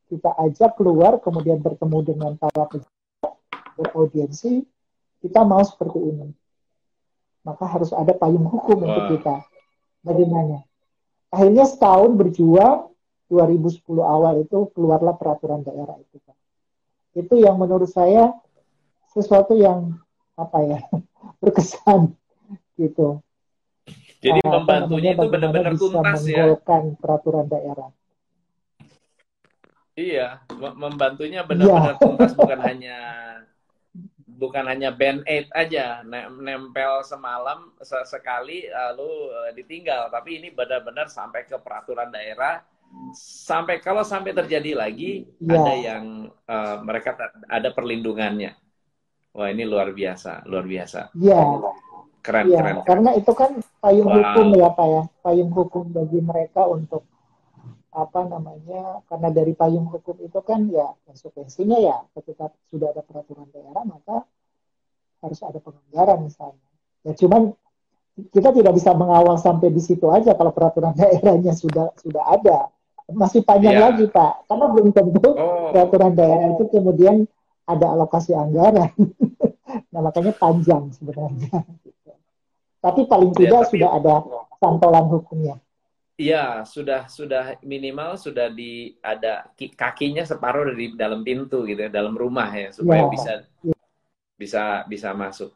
kita 0.10 0.32
ajak 0.46 0.78
keluar, 0.78 1.18
kemudian 1.22 1.62
bertemu 1.62 1.98
dengan 2.06 2.32
para 2.38 2.70
pejabat, 2.70 3.34
beraudiensi, 3.78 4.66
kita 5.22 5.42
mau 5.42 5.62
seperti 5.66 6.00
ini. 6.02 6.30
Maka 7.46 7.66
harus 7.70 7.94
ada 7.94 8.14
payung 8.18 8.50
hukum 8.50 8.82
wow. 8.82 8.88
untuk 8.90 9.06
kita. 9.18 9.36
Bagaimana? 10.06 10.66
akhirnya 11.36 11.68
setahun 11.68 12.16
berjuang 12.16 12.96
2010 13.28 13.84
awal 14.00 14.40
itu 14.40 14.72
keluarlah 14.72 15.20
peraturan 15.20 15.68
daerah 15.68 16.00
itu 16.00 16.16
Pak. 16.24 16.38
Itu 17.20 17.36
yang 17.36 17.60
menurut 17.60 17.92
saya 17.92 18.32
sesuatu 19.16 19.56
yang 19.56 19.96
apa 20.36 20.60
ya 20.68 20.80
berkesan 21.42 22.12
gitu. 22.76 23.24
Jadi 24.20 24.42
uh, 24.44 24.52
membantunya 24.60 25.16
itu 25.16 25.28
benar-benar 25.32 25.74
tuntas 25.80 26.22
ya. 26.28 26.60
peraturan 27.00 27.48
daerah. 27.48 27.90
Iya, 29.96 30.44
membantunya 30.76 31.48
benar-benar 31.48 31.96
ya. 31.96 32.00
tuntas 32.04 32.36
bukan 32.36 32.60
hanya 32.60 32.98
bukan 34.36 34.68
hanya 34.68 34.92
band 34.92 35.24
aid 35.24 35.48
aja 35.56 36.04
nempel 36.36 37.00
semalam 37.08 37.72
sekali 38.04 38.68
lalu 38.68 39.32
eh, 39.32 39.52
ditinggal 39.56 40.12
tapi 40.12 40.44
ini 40.44 40.52
benar-benar 40.52 41.08
sampai 41.08 41.48
ke 41.48 41.56
peraturan 41.56 42.12
daerah 42.12 42.60
sampai 43.16 43.80
kalau 43.80 44.04
sampai 44.04 44.36
terjadi 44.36 44.76
lagi 44.76 45.24
ya. 45.40 45.56
ada 45.56 45.74
yang 45.74 46.04
uh, 46.52 46.84
mereka 46.84 47.16
ada 47.48 47.72
perlindungannya 47.72 48.56
wah 49.36 49.48
ini 49.52 49.68
luar 49.68 49.92
biasa 49.92 50.48
luar 50.48 50.64
biasa 50.64 51.12
ya 51.20 51.44
keren 52.24 52.48
ya, 52.50 52.58
keren, 52.58 52.76
keren 52.82 52.88
karena 52.88 53.10
itu 53.20 53.32
kan 53.36 53.52
payung 53.84 54.08
wow. 54.08 54.16
hukum 54.18 54.48
ya 54.56 54.70
pak 54.72 54.88
ya 54.88 55.04
payung 55.22 55.52
hukum 55.52 55.84
bagi 55.92 56.20
mereka 56.24 56.64
untuk 56.66 57.04
apa 57.96 58.28
namanya 58.28 59.04
karena 59.08 59.30
dari 59.32 59.56
payung 59.56 59.88
hukum 59.88 60.20
itu 60.20 60.40
kan 60.44 60.68
ya 60.68 60.92
konsekuensinya 61.08 61.80
ya 61.80 62.04
ketika 62.20 62.52
sudah 62.68 62.92
ada 62.92 63.04
peraturan 63.04 63.48
daerah 63.56 63.84
maka 63.88 64.28
harus 65.24 65.40
ada 65.44 65.60
penganggaran 65.64 66.28
misalnya 66.28 66.68
ya 67.08 67.14
cuman 67.16 67.56
kita 68.32 68.56
tidak 68.56 68.74
bisa 68.76 68.96
mengawal 68.96 69.36
sampai 69.36 69.72
di 69.72 69.84
situ 69.84 70.08
aja 70.12 70.36
kalau 70.36 70.52
peraturan 70.52 70.96
daerahnya 71.00 71.56
sudah 71.56 71.92
sudah 72.00 72.24
ada 72.32 72.72
masih 73.12 73.46
panjang 73.46 73.78
yeah. 73.78 73.86
lagi 73.92 74.06
pak 74.10 74.50
karena 74.50 74.66
belum 74.72 74.90
tentu 74.92 75.30
oh. 75.36 75.70
peraturan 75.72 76.14
daerah 76.18 76.48
itu 76.58 76.64
kemudian 76.74 77.30
ada 77.66 77.86
alokasi 77.92 78.32
anggaran 78.34 78.94
nah 79.92 80.00
makanya 80.06 80.34
panjang 80.38 80.90
sebenarnya 80.94 81.66
tapi 82.80 83.02
paling 83.10 83.34
ya, 83.34 83.38
tidak 83.42 83.50
ya, 83.50 83.62
tapi... 83.66 83.72
sudah 83.74 83.90
ada 83.98 84.16
santolan 84.62 85.08
hukumnya 85.10 85.56
Iya, 86.16 86.64
sudah 86.64 87.12
sudah 87.12 87.60
minimal 87.60 88.16
sudah 88.16 88.48
di 88.48 88.96
ada 89.04 89.52
kakinya 89.76 90.24
separuh 90.24 90.72
dari 90.72 90.96
dalam 90.96 91.28
pintu 91.28 91.68
gitu 91.68 91.76
ya, 91.76 91.92
dalam 91.92 92.16
rumah 92.16 92.48
ya 92.56 92.72
supaya 92.72 93.04
ya. 93.04 93.12
bisa 93.12 93.34
bisa 94.40 94.64
bisa 94.88 95.12
masuk. 95.12 95.52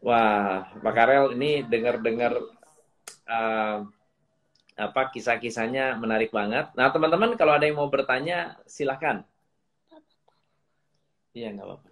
Wah, 0.00 0.64
Pak 0.80 0.94
Karel 0.96 1.36
ini 1.36 1.60
dengar-dengar 1.60 2.40
uh, 3.28 3.84
apa 4.76 5.02
kisah-kisahnya 5.12 6.00
menarik 6.00 6.32
banget. 6.32 6.72
Nah, 6.72 6.88
teman-teman 6.88 7.36
kalau 7.36 7.56
ada 7.56 7.68
yang 7.68 7.76
mau 7.80 7.92
bertanya 7.92 8.56
silahkan. 8.64 9.28
Iya, 11.36 11.52
nggak 11.52 11.68
apa-apa. 11.68 11.88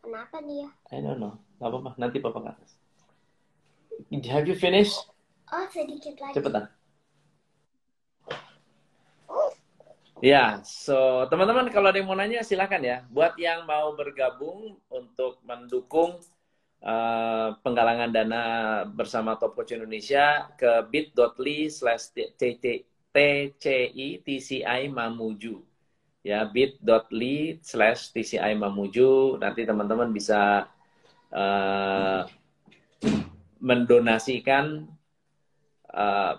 Kenapa 0.00 0.36
dia? 0.40 0.68
I 0.88 1.04
don't 1.04 1.20
know. 1.20 1.36
Nggak 1.60 1.68
apa-apa, 1.68 1.90
nanti 2.00 2.16
Papa 2.16 2.40
ke 2.40 2.48
atas. 2.56 2.70
Have 4.32 4.48
you 4.48 4.56
finished? 4.56 4.96
Oh, 5.52 5.68
sedikit 5.68 6.16
lagi. 6.16 6.40
Cepetan. 6.40 6.64
Ya, 10.24 10.64
so 10.64 11.28
teman-teman 11.28 11.68
kalau 11.68 11.92
ada 11.92 12.00
yang 12.00 12.08
mau 12.08 12.16
nanya 12.16 12.40
silahkan 12.40 12.80
ya. 12.80 13.04
Buat 13.12 13.36
yang 13.36 13.68
mau 13.68 13.92
bergabung 13.92 14.80
untuk 14.88 15.44
mendukung 15.44 16.16
uh, 16.80 17.48
penggalangan 17.60 18.08
dana 18.08 18.44
bersama 18.88 19.36
Top 19.36 19.52
Coach 19.52 19.76
Indonesia 19.76 20.48
ke 20.56 20.88
bit.ly 20.88 21.68
slash 21.68 22.16
TCI 22.16 22.88
TCI 24.24 24.80
Mamuju 24.88 25.73
ya 26.24 26.48
bit.ly 26.48 27.60
slash 27.60 28.10
TCI 28.16 28.56
Mamuju. 28.56 29.36
Nanti 29.36 29.68
teman-teman 29.68 30.08
bisa 30.08 30.64
uh, 31.28 32.24
mendonasikan 33.60 34.88
uh, 35.92 36.32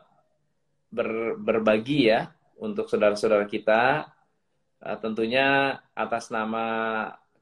ber, 0.90 1.38
berbagi 1.38 2.10
ya 2.10 2.34
untuk 2.58 2.90
saudara-saudara 2.90 3.46
kita 3.46 4.10
uh, 4.82 4.98
tentunya 4.98 5.78
atas 5.94 6.34
nama 6.34 6.66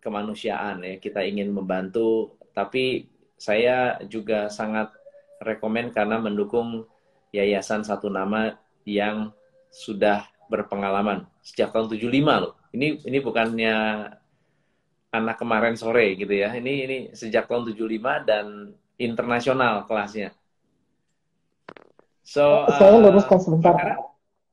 kemanusiaan 0.04 0.84
ya 0.84 1.00
kita 1.00 1.24
ingin 1.24 1.56
membantu. 1.56 2.36
Tapi 2.52 3.08
saya 3.40 4.04
juga 4.12 4.52
sangat 4.52 4.92
rekomen 5.40 5.96
karena 5.96 6.20
mendukung 6.20 6.84
yayasan 7.32 7.88
satu 7.88 8.12
nama 8.12 8.60
yang 8.84 9.32
sudah 9.74 10.33
berpengalaman 10.54 11.26
sejak 11.42 11.74
tahun 11.74 11.90
75 11.90 12.14
loh. 12.46 12.54
Ini 12.70 13.02
ini 13.10 13.18
bukannya 13.18 13.76
anak 15.10 15.42
kemarin 15.42 15.74
sore 15.74 16.14
gitu 16.14 16.30
ya. 16.30 16.54
Ini 16.54 16.74
ini 16.86 16.98
sejak 17.18 17.50
tahun 17.50 17.74
75 17.74 18.30
dan 18.30 18.46
internasional 19.02 19.90
kelasnya. 19.90 20.30
So, 22.22 22.70
saya 22.78 23.02
uh, 23.02 23.02
luruskan 23.10 23.42
sebentar. 23.42 23.76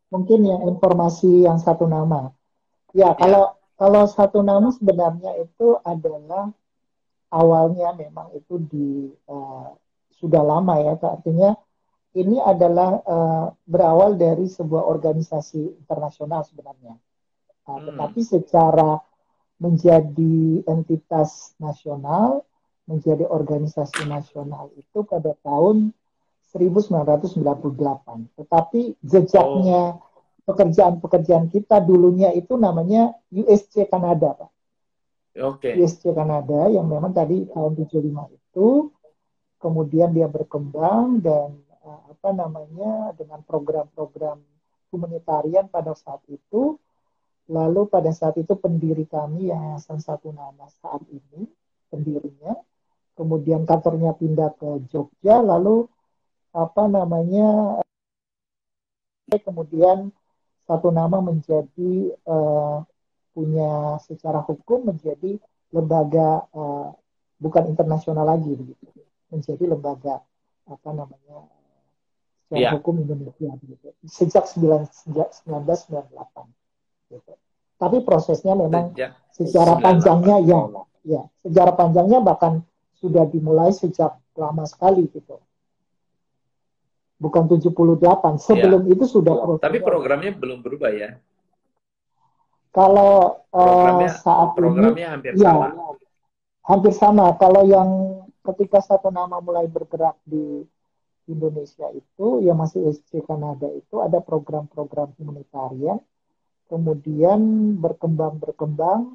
Mungkin 0.09 0.43
yang 0.43 0.65
informasi 0.73 1.45
yang 1.45 1.61
satu 1.61 1.85
nama. 1.85 2.33
Ya, 2.97 3.13
ya, 3.13 3.21
kalau 3.21 3.55
kalau 3.77 4.03
satu 4.09 4.41
nama 4.41 4.73
sebenarnya 4.75 5.37
itu 5.39 5.79
adalah 5.87 6.51
awalnya 7.31 7.95
memang 7.95 8.35
itu 8.35 8.59
di 8.67 8.89
uh, 9.31 9.71
sudah 10.19 10.43
lama 10.43 10.81
ya, 10.83 10.99
artinya 10.99 11.55
ini 12.17 12.43
adalah 12.43 12.99
uh, 13.07 13.47
berawal 13.63 14.19
dari 14.19 14.51
sebuah 14.51 14.83
organisasi 14.83 15.79
internasional 15.79 16.43
sebenarnya. 16.43 16.99
Uh, 17.67 17.79
hmm. 17.79 17.85
Tetapi 17.93 18.21
secara 18.27 18.99
menjadi 19.61 20.65
entitas 20.67 21.55
nasional, 21.61 22.43
menjadi 22.89 23.29
organisasi 23.29 24.09
nasional 24.09 24.73
itu 24.75 25.07
pada 25.07 25.37
tahun 25.45 25.95
1998. 26.51 27.39
Tetapi 28.35 28.81
jejaknya 29.05 30.01
pekerjaan-pekerjaan 30.43 31.47
kita 31.53 31.79
dulunya 31.79 32.35
itu 32.35 32.59
namanya 32.59 33.15
USC 33.31 33.87
Kanada, 33.87 34.35
Pak. 34.35 34.51
Oke. 35.39 35.71
Okay. 35.71 35.79
USC 35.79 36.11
Kanada 36.11 36.67
yang 36.67 36.91
memang 36.91 37.15
tadi 37.15 37.47
tahun 37.55 37.79
75 37.79 38.35
itu 38.35 38.91
kemudian 39.63 40.11
dia 40.11 40.27
berkembang 40.27 41.23
dan 41.23 41.55
apa 41.85 42.31
namanya 42.37 43.17
dengan 43.17 43.41
program-program 43.45 44.39
humanitarian 44.93 45.67
pada 45.71 45.97
saat 45.97 46.21
itu 46.29 46.77
lalu 47.51 47.89
pada 47.89 48.13
saat 48.13 48.37
itu 48.37 48.53
pendiri 48.55 49.09
kami 49.09 49.51
Yayasan 49.51 49.99
Satu 49.99 50.31
Nama 50.31 50.69
saat 50.83 51.03
ini 51.09 51.49
pendirinya 51.89 52.55
kemudian 53.17 53.65
kantornya 53.65 54.13
pindah 54.15 54.55
ke 54.55 54.87
Jogja 54.93 55.41
lalu 55.41 55.89
apa 56.51 56.85
namanya 56.91 57.81
kemudian 59.31 60.11
satu 60.67 60.91
nama 60.91 61.19
menjadi 61.23 62.15
uh, 62.27 62.83
punya 63.35 63.99
secara 64.03 64.43
hukum 64.43 64.91
menjadi 64.91 65.39
lembaga 65.71 66.47
uh, 66.51 66.91
bukan 67.39 67.71
internasional 67.71 68.27
lagi 68.27 68.55
begitu. 68.55 68.87
Menjadi 69.31 69.67
lembaga 69.71 70.23
apa 70.67 70.91
namanya 70.91 71.47
secara 72.51 72.67
yeah. 72.67 72.75
hukum 72.75 72.99
Indonesia 72.99 73.55
begitu 73.63 73.95
sejak 74.11 74.51
9, 74.51 74.91
sejak 74.91 75.31
1998 75.47 77.15
gitu. 77.15 77.33
Tapi 77.79 77.97
prosesnya 78.03 78.59
memang 78.59 78.91
sejak 78.91 79.15
secara 79.31 79.79
panjangnya 79.79 80.43
ya 80.43 80.67
ya 81.07 81.23
sejarah 81.47 81.79
panjangnya 81.79 82.19
bahkan 82.27 82.67
sudah 82.99 83.23
dimulai 83.31 83.71
sejak 83.71 84.19
lama 84.35 84.67
sekali 84.67 85.07
gitu. 85.15 85.39
Bukan 87.21 87.53
78, 87.53 88.01
sebelum 88.41 88.83
ya. 88.89 88.97
itu 88.97 89.05
sudah 89.05 89.61
Tapi 89.61 89.79
programnya 89.85 90.33
belum 90.33 90.65
berubah 90.65 90.89
ya. 90.89 91.21
Kalau 92.73 93.45
uh, 93.53 94.09
saat 94.09 94.57
programnya 94.57 94.97
ini, 94.97 95.05
hampir 95.05 95.33
ya, 95.37 95.53
sama. 95.53 95.69
Hampir 96.65 96.93
sama. 96.97 97.27
Kalau 97.37 97.63
yang 97.69 97.89
ketika 98.41 98.81
satu 98.81 99.13
nama 99.13 99.37
mulai 99.37 99.69
bergerak 99.69 100.17
di 100.25 100.65
Indonesia 101.31 101.87
itu, 101.95 102.43
yang 102.43 102.59
masih 102.59 102.91
SC 102.91 103.23
Kanada 103.25 103.71
itu 103.71 104.03
ada 104.03 104.19
program-program 104.19 105.15
humanitarian, 105.17 106.03
kemudian 106.67 107.41
berkembang-berkembang 107.79 109.15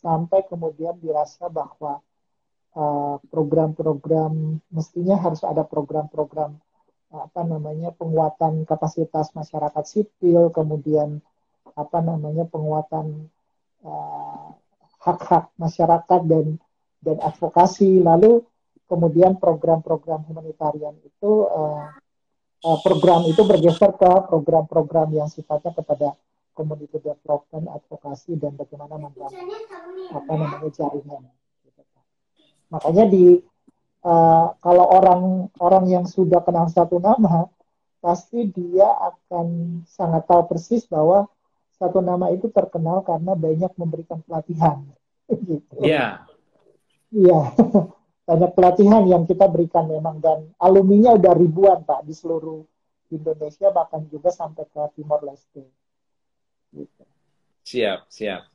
sampai 0.00 0.46
kemudian 0.48 0.96
dirasa 0.98 1.46
bahwa 1.52 2.00
eh, 2.74 3.16
program-program 3.28 4.32
uh, 4.32 4.58
mestinya 4.72 5.18
harus 5.20 5.44
ada 5.44 5.66
program-program 5.66 6.56
apa 7.10 7.42
namanya 7.42 7.90
penguatan 7.90 8.62
kapasitas 8.62 9.34
masyarakat 9.34 9.82
sipil, 9.82 10.54
kemudian 10.54 11.18
apa 11.74 11.98
namanya 11.98 12.46
penguatan 12.46 13.26
uh, 13.82 14.54
hak-hak 15.02 15.50
masyarakat 15.58 16.20
dan 16.30 16.46
dan 17.02 17.16
advokasi. 17.18 17.98
Lalu 17.98 18.46
kemudian 18.90 19.38
program-program 19.38 20.26
humanitarian 20.26 20.98
itu 21.06 21.46
uh, 21.46 21.94
uh, 22.66 22.78
program 22.82 23.22
itu 23.30 23.46
bergeser 23.46 23.94
ke 23.94 24.10
program-program 24.26 25.14
yang 25.14 25.30
sifatnya 25.30 25.70
kepada 25.70 26.18
community 26.52 26.98
development 26.98 27.70
advokasi 27.70 28.34
dan 28.34 28.58
bagaimana 28.58 28.98
membangun 28.98 29.46
apa 30.10 30.32
namanya 30.34 30.70
jaringan 30.74 31.22
makanya 32.66 33.04
di 33.06 33.38
uh, 34.02 34.46
kalau 34.58 34.84
orang 34.90 35.22
orang 35.62 35.84
yang 35.86 36.04
sudah 36.10 36.42
kenal 36.42 36.66
satu 36.66 36.98
nama 36.98 37.46
pasti 38.00 38.48
dia 38.50 38.88
akan 38.88 39.80
sangat 39.86 40.24
tahu 40.26 40.42
persis 40.50 40.88
bahwa 40.88 41.28
satu 41.80 42.04
nama 42.04 42.28
itu 42.28 42.52
terkenal 42.52 43.00
karena 43.00 43.32
banyak 43.32 43.72
memberikan 43.80 44.20
pelatihan. 44.24 44.84
gitu. 45.48 45.80
Iya. 45.80 46.28
Iya. 47.08 47.40
banyak 48.30 48.54
pelatihan 48.54 49.02
yang 49.10 49.26
kita 49.26 49.50
berikan 49.50 49.90
memang 49.90 50.22
dan 50.22 50.46
alumninya 50.62 51.18
udah 51.18 51.34
ribuan 51.34 51.82
Pak 51.82 52.06
di 52.06 52.14
seluruh 52.14 52.62
Indonesia 53.10 53.74
bahkan 53.74 54.06
juga 54.06 54.30
sampai 54.30 54.70
ke 54.70 54.78
Timor 54.94 55.26
Leste. 55.26 55.66
Gitu. 56.70 57.02
Siap, 57.66 58.06
siap. 58.06 58.46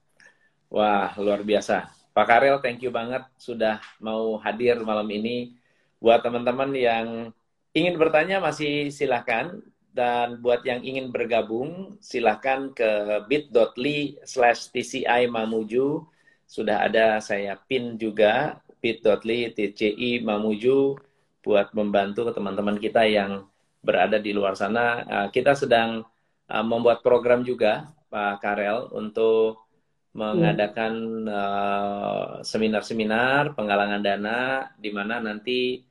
Wah, 0.72 1.12
luar 1.20 1.44
biasa. 1.44 1.92
Pak 2.16 2.24
Karel, 2.24 2.64
thank 2.64 2.80
you 2.80 2.88
banget 2.88 3.28
sudah 3.36 3.84
mau 4.00 4.40
hadir 4.40 4.80
malam 4.80 5.12
ini. 5.12 5.60
Buat 6.00 6.24
teman-teman 6.24 6.72
yang 6.72 7.36
ingin 7.76 8.00
bertanya 8.00 8.40
masih 8.40 8.88
silahkan 8.96 9.60
dan 9.92 10.40
buat 10.40 10.64
yang 10.64 10.80
ingin 10.88 11.12
bergabung, 11.12 12.00
silahkan 12.00 12.72
ke 12.72 13.24
bit.ly 13.28 14.24
slash 14.24 14.72
TCI 14.72 15.28
Mamuju. 15.28 16.08
Sudah 16.48 16.88
ada 16.88 17.20
saya 17.20 17.60
pin 17.68 18.00
juga, 18.00 18.64
bit.ly 18.86 19.50
TCI 19.58 20.22
Mamuju, 20.22 20.94
buat 21.42 21.74
membantu 21.74 22.30
teman-teman 22.30 22.78
kita 22.78 23.02
yang 23.10 23.50
berada 23.82 24.22
di 24.22 24.30
luar 24.30 24.54
sana. 24.54 25.02
Ah, 25.10 25.28
kita 25.34 25.58
sedang 25.58 26.06
ah, 26.46 26.62
membuat 26.62 27.02
program 27.02 27.42
juga, 27.42 27.90
Pak 28.14 28.46
Karel, 28.46 28.94
untuk 28.94 29.66
mengadakan 30.14 31.26
ah, 31.26 32.46
seminar-seminar 32.46 33.50
uh, 33.50 33.54
penggalangan 33.58 34.02
dana, 34.06 34.70
di 34.78 34.94
mana 34.94 35.18
nanti 35.18 35.82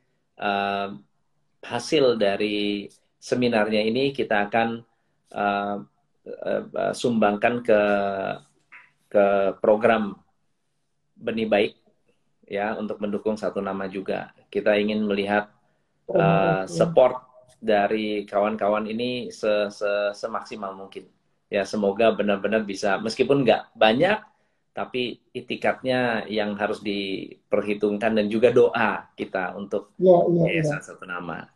hasil 1.62 2.18
dari 2.18 2.90
seminarnya 3.22 3.86
ini 3.86 4.10
kita 4.10 4.50
akan 4.50 4.82
sumbangkan 6.90 7.62
ke 7.62 7.82
ke 9.06 9.26
program 9.62 10.18
benih 11.14 11.46
baik 11.46 11.83
ya 12.44 12.76
untuk 12.76 13.00
mendukung 13.00 13.36
satu 13.36 13.60
nama 13.60 13.88
juga. 13.88 14.32
Kita 14.52 14.76
ingin 14.76 15.04
melihat 15.04 15.50
uh, 16.12 16.64
support 16.68 17.24
dari 17.60 18.28
kawan-kawan 18.28 18.84
ini 18.88 19.32
se 19.32 19.68
-se 19.72 20.12
semaksimal 20.12 20.76
mungkin. 20.76 21.08
Ya 21.48 21.64
semoga 21.64 22.12
benar-benar 22.12 22.64
bisa 22.66 23.00
meskipun 23.00 23.44
nggak 23.44 23.76
banyak 23.76 24.18
tapi 24.74 25.22
itikatnya 25.30 26.26
yang 26.26 26.58
harus 26.58 26.82
diperhitungkan 26.82 28.18
dan 28.18 28.26
juga 28.26 28.50
doa 28.50 29.06
kita 29.14 29.54
untuk 29.54 29.94
ya, 30.02 30.18
ya, 30.50 30.66
ya. 30.66 30.82
satu 30.82 31.06
nama. 31.06 31.46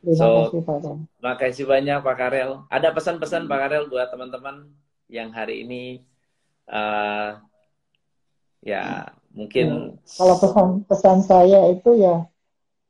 Terima 0.00 0.16
so, 0.16 0.28
kasih 0.48 0.62
Pak. 0.62 0.78
Terima 1.18 1.34
kasih 1.34 1.64
banyak 1.66 1.98
Pak 2.00 2.16
Karel. 2.16 2.50
Ada 2.70 2.88
pesan-pesan 2.94 3.50
Pak 3.50 3.58
Karel 3.58 3.84
buat 3.90 4.08
teman-teman 4.08 4.70
yang 5.10 5.34
hari 5.34 5.66
ini 5.66 6.06
uh, 6.70 7.42
ya 8.62 9.10
mungkin 9.34 9.66
Ya, 9.96 10.16
Kalau 10.18 10.36
pesan 10.42 10.68
pesan 10.84 11.18
saya 11.24 11.60
itu 11.72 11.90
ya 11.96 12.26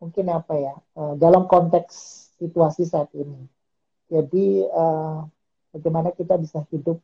mungkin 0.03 0.27
apa 0.33 0.55
ya 0.57 0.75
eh, 0.99 1.15
dalam 1.21 1.47
konteks 1.47 1.95
situasi 2.41 2.89
saat 2.89 3.11
ini. 3.15 3.47
Jadi 4.11 4.65
eh, 4.67 5.17
bagaimana 5.75 6.11
kita 6.15 6.35
bisa 6.41 6.65
hidup 6.73 6.99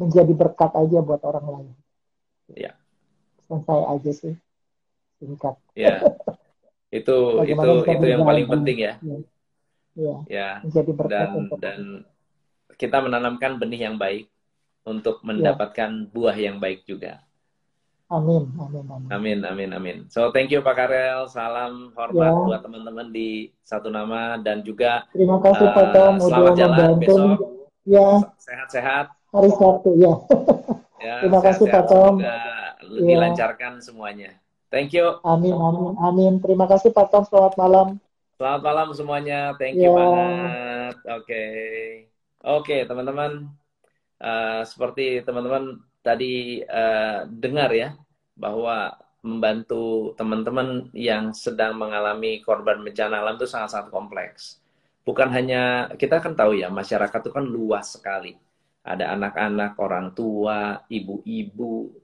menjadi 0.00 0.32
berkat 0.32 0.72
aja 0.76 0.98
buat 1.04 1.22
orang 1.24 1.46
lain. 1.48 1.74
Ya. 2.52 2.76
Pesan 3.38 3.60
saya 3.68 3.84
aja 3.92 4.10
sih 4.12 4.34
singkat. 5.20 5.54
ya 5.72 6.02
itu 6.92 7.16
itu 7.32 7.38
Bagaimana 7.40 7.72
itu 7.88 8.06
yang 8.06 8.22
paling 8.26 8.46
penting 8.48 8.78
ya. 8.84 8.94
Ya, 9.02 9.16
ya 9.96 10.14
Ya, 10.30 10.64
menjadi 10.64 10.92
berkat 10.96 11.28
dan 11.28 11.28
untuk 11.44 11.58
dan 11.60 11.78
kita 12.80 12.98
menanamkan 13.04 13.60
benih 13.60 13.90
yang 13.90 13.96
baik 14.00 14.30
untuk 14.88 15.20
mendapatkan 15.22 16.08
buah 16.10 16.36
yang 16.36 16.56
baik 16.58 16.88
juga. 16.88 17.20
Amin, 18.12 18.44
amin, 18.54 18.84
amin. 18.86 19.08
Amin, 19.08 19.38
amin, 19.42 19.70
amin. 19.72 19.96
So 20.06 20.28
thank 20.28 20.52
you 20.52 20.60
Pak 20.60 20.76
Karel, 20.76 21.24
salam 21.26 21.96
hormat 21.96 22.28
Ya. 22.28 22.44
buat 22.44 22.60
teman-teman 22.60 23.08
di 23.08 23.28
satu 23.62 23.88
nama 23.88 24.36
dan 24.36 24.60
juga 24.60 25.08
Terima 25.10 25.40
kasih 25.40 25.64
Eh, 25.64 25.72
Pak 25.72 25.86
Tom 25.90 26.12
udah 26.14 26.28
selamat 26.28 26.52
jalan 26.54 26.76
membantu. 26.92 27.00
besok. 27.00 27.38
Ya, 27.82 28.08
sehat-sehat. 28.36 29.06
hari 29.32 29.48
Sabtu 29.50 29.90
ya. 29.96 30.12
Ya, 31.00 31.16
Terima 31.24 31.40
kasih, 31.40 31.64
sehat-sehat. 31.64 31.72
Pak 31.72 31.84
Tom. 31.88 32.14
Semoga 32.20 32.36
Ya. 32.92 33.00
dilancarkan 33.02 33.72
semuanya. 33.80 34.30
Thank 34.68 34.92
you. 34.92 35.16
Amin, 35.22 35.56
amin, 35.56 35.96
amin. 35.98 36.32
Terima 36.38 36.68
kasih 36.68 36.92
Pak 36.92 37.08
Tom. 37.08 37.24
Selamat 37.24 37.56
malam. 37.56 37.96
Selamat 38.36 38.60
malam 38.60 38.88
semuanya. 38.92 39.56
Thank 39.56 39.80
you 39.80 39.88
Ya. 39.88 39.96
banget. 39.96 40.94
Oke. 41.16 41.44
Oke, 42.44 42.76
teman-teman. 42.84 43.48
Eh, 44.18 44.62
seperti 44.62 45.24
teman-teman 45.24 45.80
tadi 46.02 46.60
eh, 46.60 47.18
dengar 47.30 47.70
ya 47.72 47.94
bahwa 48.34 48.98
membantu 49.22 50.12
teman-teman 50.18 50.90
yang 50.90 51.30
sedang 51.30 51.78
mengalami 51.78 52.42
korban 52.42 52.82
bencana 52.82 53.22
alam 53.22 53.38
itu 53.38 53.46
sangat-sangat 53.46 53.88
kompleks. 53.94 54.58
Bukan 55.06 55.30
hanya 55.30 55.90
kita 55.94 56.18
kan 56.18 56.34
tahu 56.34 56.58
ya 56.58 56.70
masyarakat 56.70 57.22
itu 57.22 57.30
kan 57.30 57.46
luas 57.46 57.94
sekali. 57.98 58.34
Ada 58.82 59.14
anak-anak, 59.14 59.78
orang 59.78 60.10
tua, 60.10 60.82
ibu-ibu, 60.90 61.94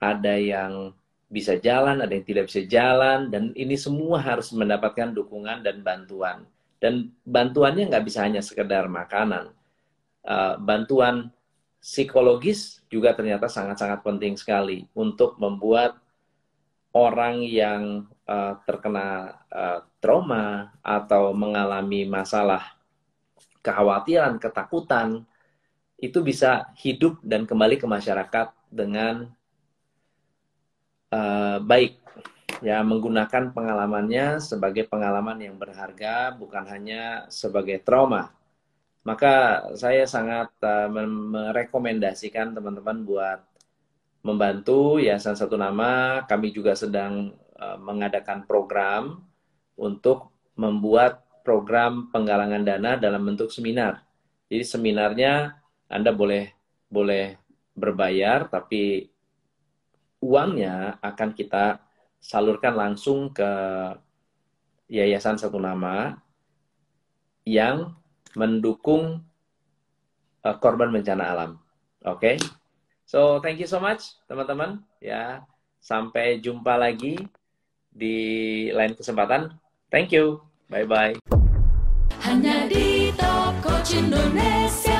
ada 0.00 0.32
yang 0.40 0.96
bisa 1.28 1.60
jalan, 1.60 2.00
ada 2.00 2.12
yang 2.12 2.24
tidak 2.24 2.48
bisa 2.48 2.64
jalan, 2.64 3.28
dan 3.28 3.52
ini 3.52 3.76
semua 3.76 4.20
harus 4.20 4.48
mendapatkan 4.52 5.12
dukungan 5.12 5.60
dan 5.60 5.84
bantuan. 5.84 6.48
Dan 6.80 7.12
bantuannya 7.24 7.88
nggak 7.92 8.04
bisa 8.04 8.24
hanya 8.24 8.40
sekedar 8.40 8.88
makanan. 8.88 9.52
Eh, 10.24 10.54
bantuan 10.56 11.28
psikologis 11.82 12.78
juga 12.86 13.10
ternyata 13.10 13.50
sangat-sangat 13.50 14.06
penting 14.06 14.38
sekali 14.38 14.86
untuk 14.94 15.34
membuat 15.42 15.98
orang 16.94 17.42
yang 17.42 18.06
eh, 18.22 18.54
terkena 18.62 19.34
eh, 19.50 19.80
trauma 19.98 20.70
atau 20.78 21.34
mengalami 21.34 22.06
masalah 22.06 22.78
kekhawatiran, 23.66 24.38
ketakutan, 24.38 25.26
itu 25.98 26.18
bisa 26.22 26.70
hidup 26.78 27.18
dan 27.22 27.46
kembali 27.46 27.78
ke 27.82 27.86
masyarakat 27.90 28.54
dengan 28.70 29.26
eh, 31.10 31.58
baik. 31.58 31.98
Ya 32.62 32.78
menggunakan 32.86 33.50
pengalamannya 33.50 34.38
sebagai 34.38 34.86
pengalaman 34.86 35.34
yang 35.42 35.58
berharga 35.58 36.30
bukan 36.30 36.62
hanya 36.70 37.26
sebagai 37.26 37.82
trauma 37.82 38.30
maka 39.02 39.66
saya 39.74 40.06
sangat 40.06 40.54
uh, 40.62 40.86
merekomendasikan 40.90 42.54
teman-teman 42.54 43.02
buat 43.02 43.40
membantu 44.22 45.02
Yayasan 45.02 45.34
Satu 45.34 45.58
Nama. 45.58 46.22
Kami 46.30 46.54
juga 46.54 46.78
sedang 46.78 47.34
uh, 47.58 47.78
mengadakan 47.82 48.46
program 48.46 49.26
untuk 49.74 50.30
membuat 50.54 51.26
program 51.42 52.06
penggalangan 52.14 52.62
dana 52.62 52.94
dalam 52.94 53.26
bentuk 53.26 53.50
seminar. 53.50 54.06
Jadi 54.46 54.62
seminarnya 54.62 55.58
Anda 55.90 56.14
boleh 56.14 56.54
boleh 56.86 57.34
berbayar, 57.74 58.46
tapi 58.46 59.10
uangnya 60.22 61.02
akan 61.02 61.34
kita 61.34 61.82
salurkan 62.22 62.78
langsung 62.78 63.34
ke 63.34 63.50
Yayasan 64.86 65.40
Satu 65.40 65.58
Nama 65.58 66.14
yang 67.42 67.98
mendukung 68.34 69.24
uh, 70.44 70.56
korban 70.58 70.92
bencana 70.92 71.32
alam. 71.32 71.50
Oke. 72.04 72.38
So, 73.06 73.38
thank 73.44 73.60
you 73.60 73.68
so 73.68 73.78
much 73.78 74.16
teman-teman 74.26 74.82
ya. 74.98 75.44
Sampai 75.82 76.38
jumpa 76.38 76.78
lagi 76.78 77.18
di 77.92 78.16
lain 78.72 78.94
kesempatan. 78.96 79.52
Thank 79.92 80.14
you. 80.14 80.40
Bye 80.72 80.88
bye. 80.88 81.14
Hanya 82.22 82.70
di 82.70 83.10
Coach 83.60 83.98
Indonesia 83.98 84.91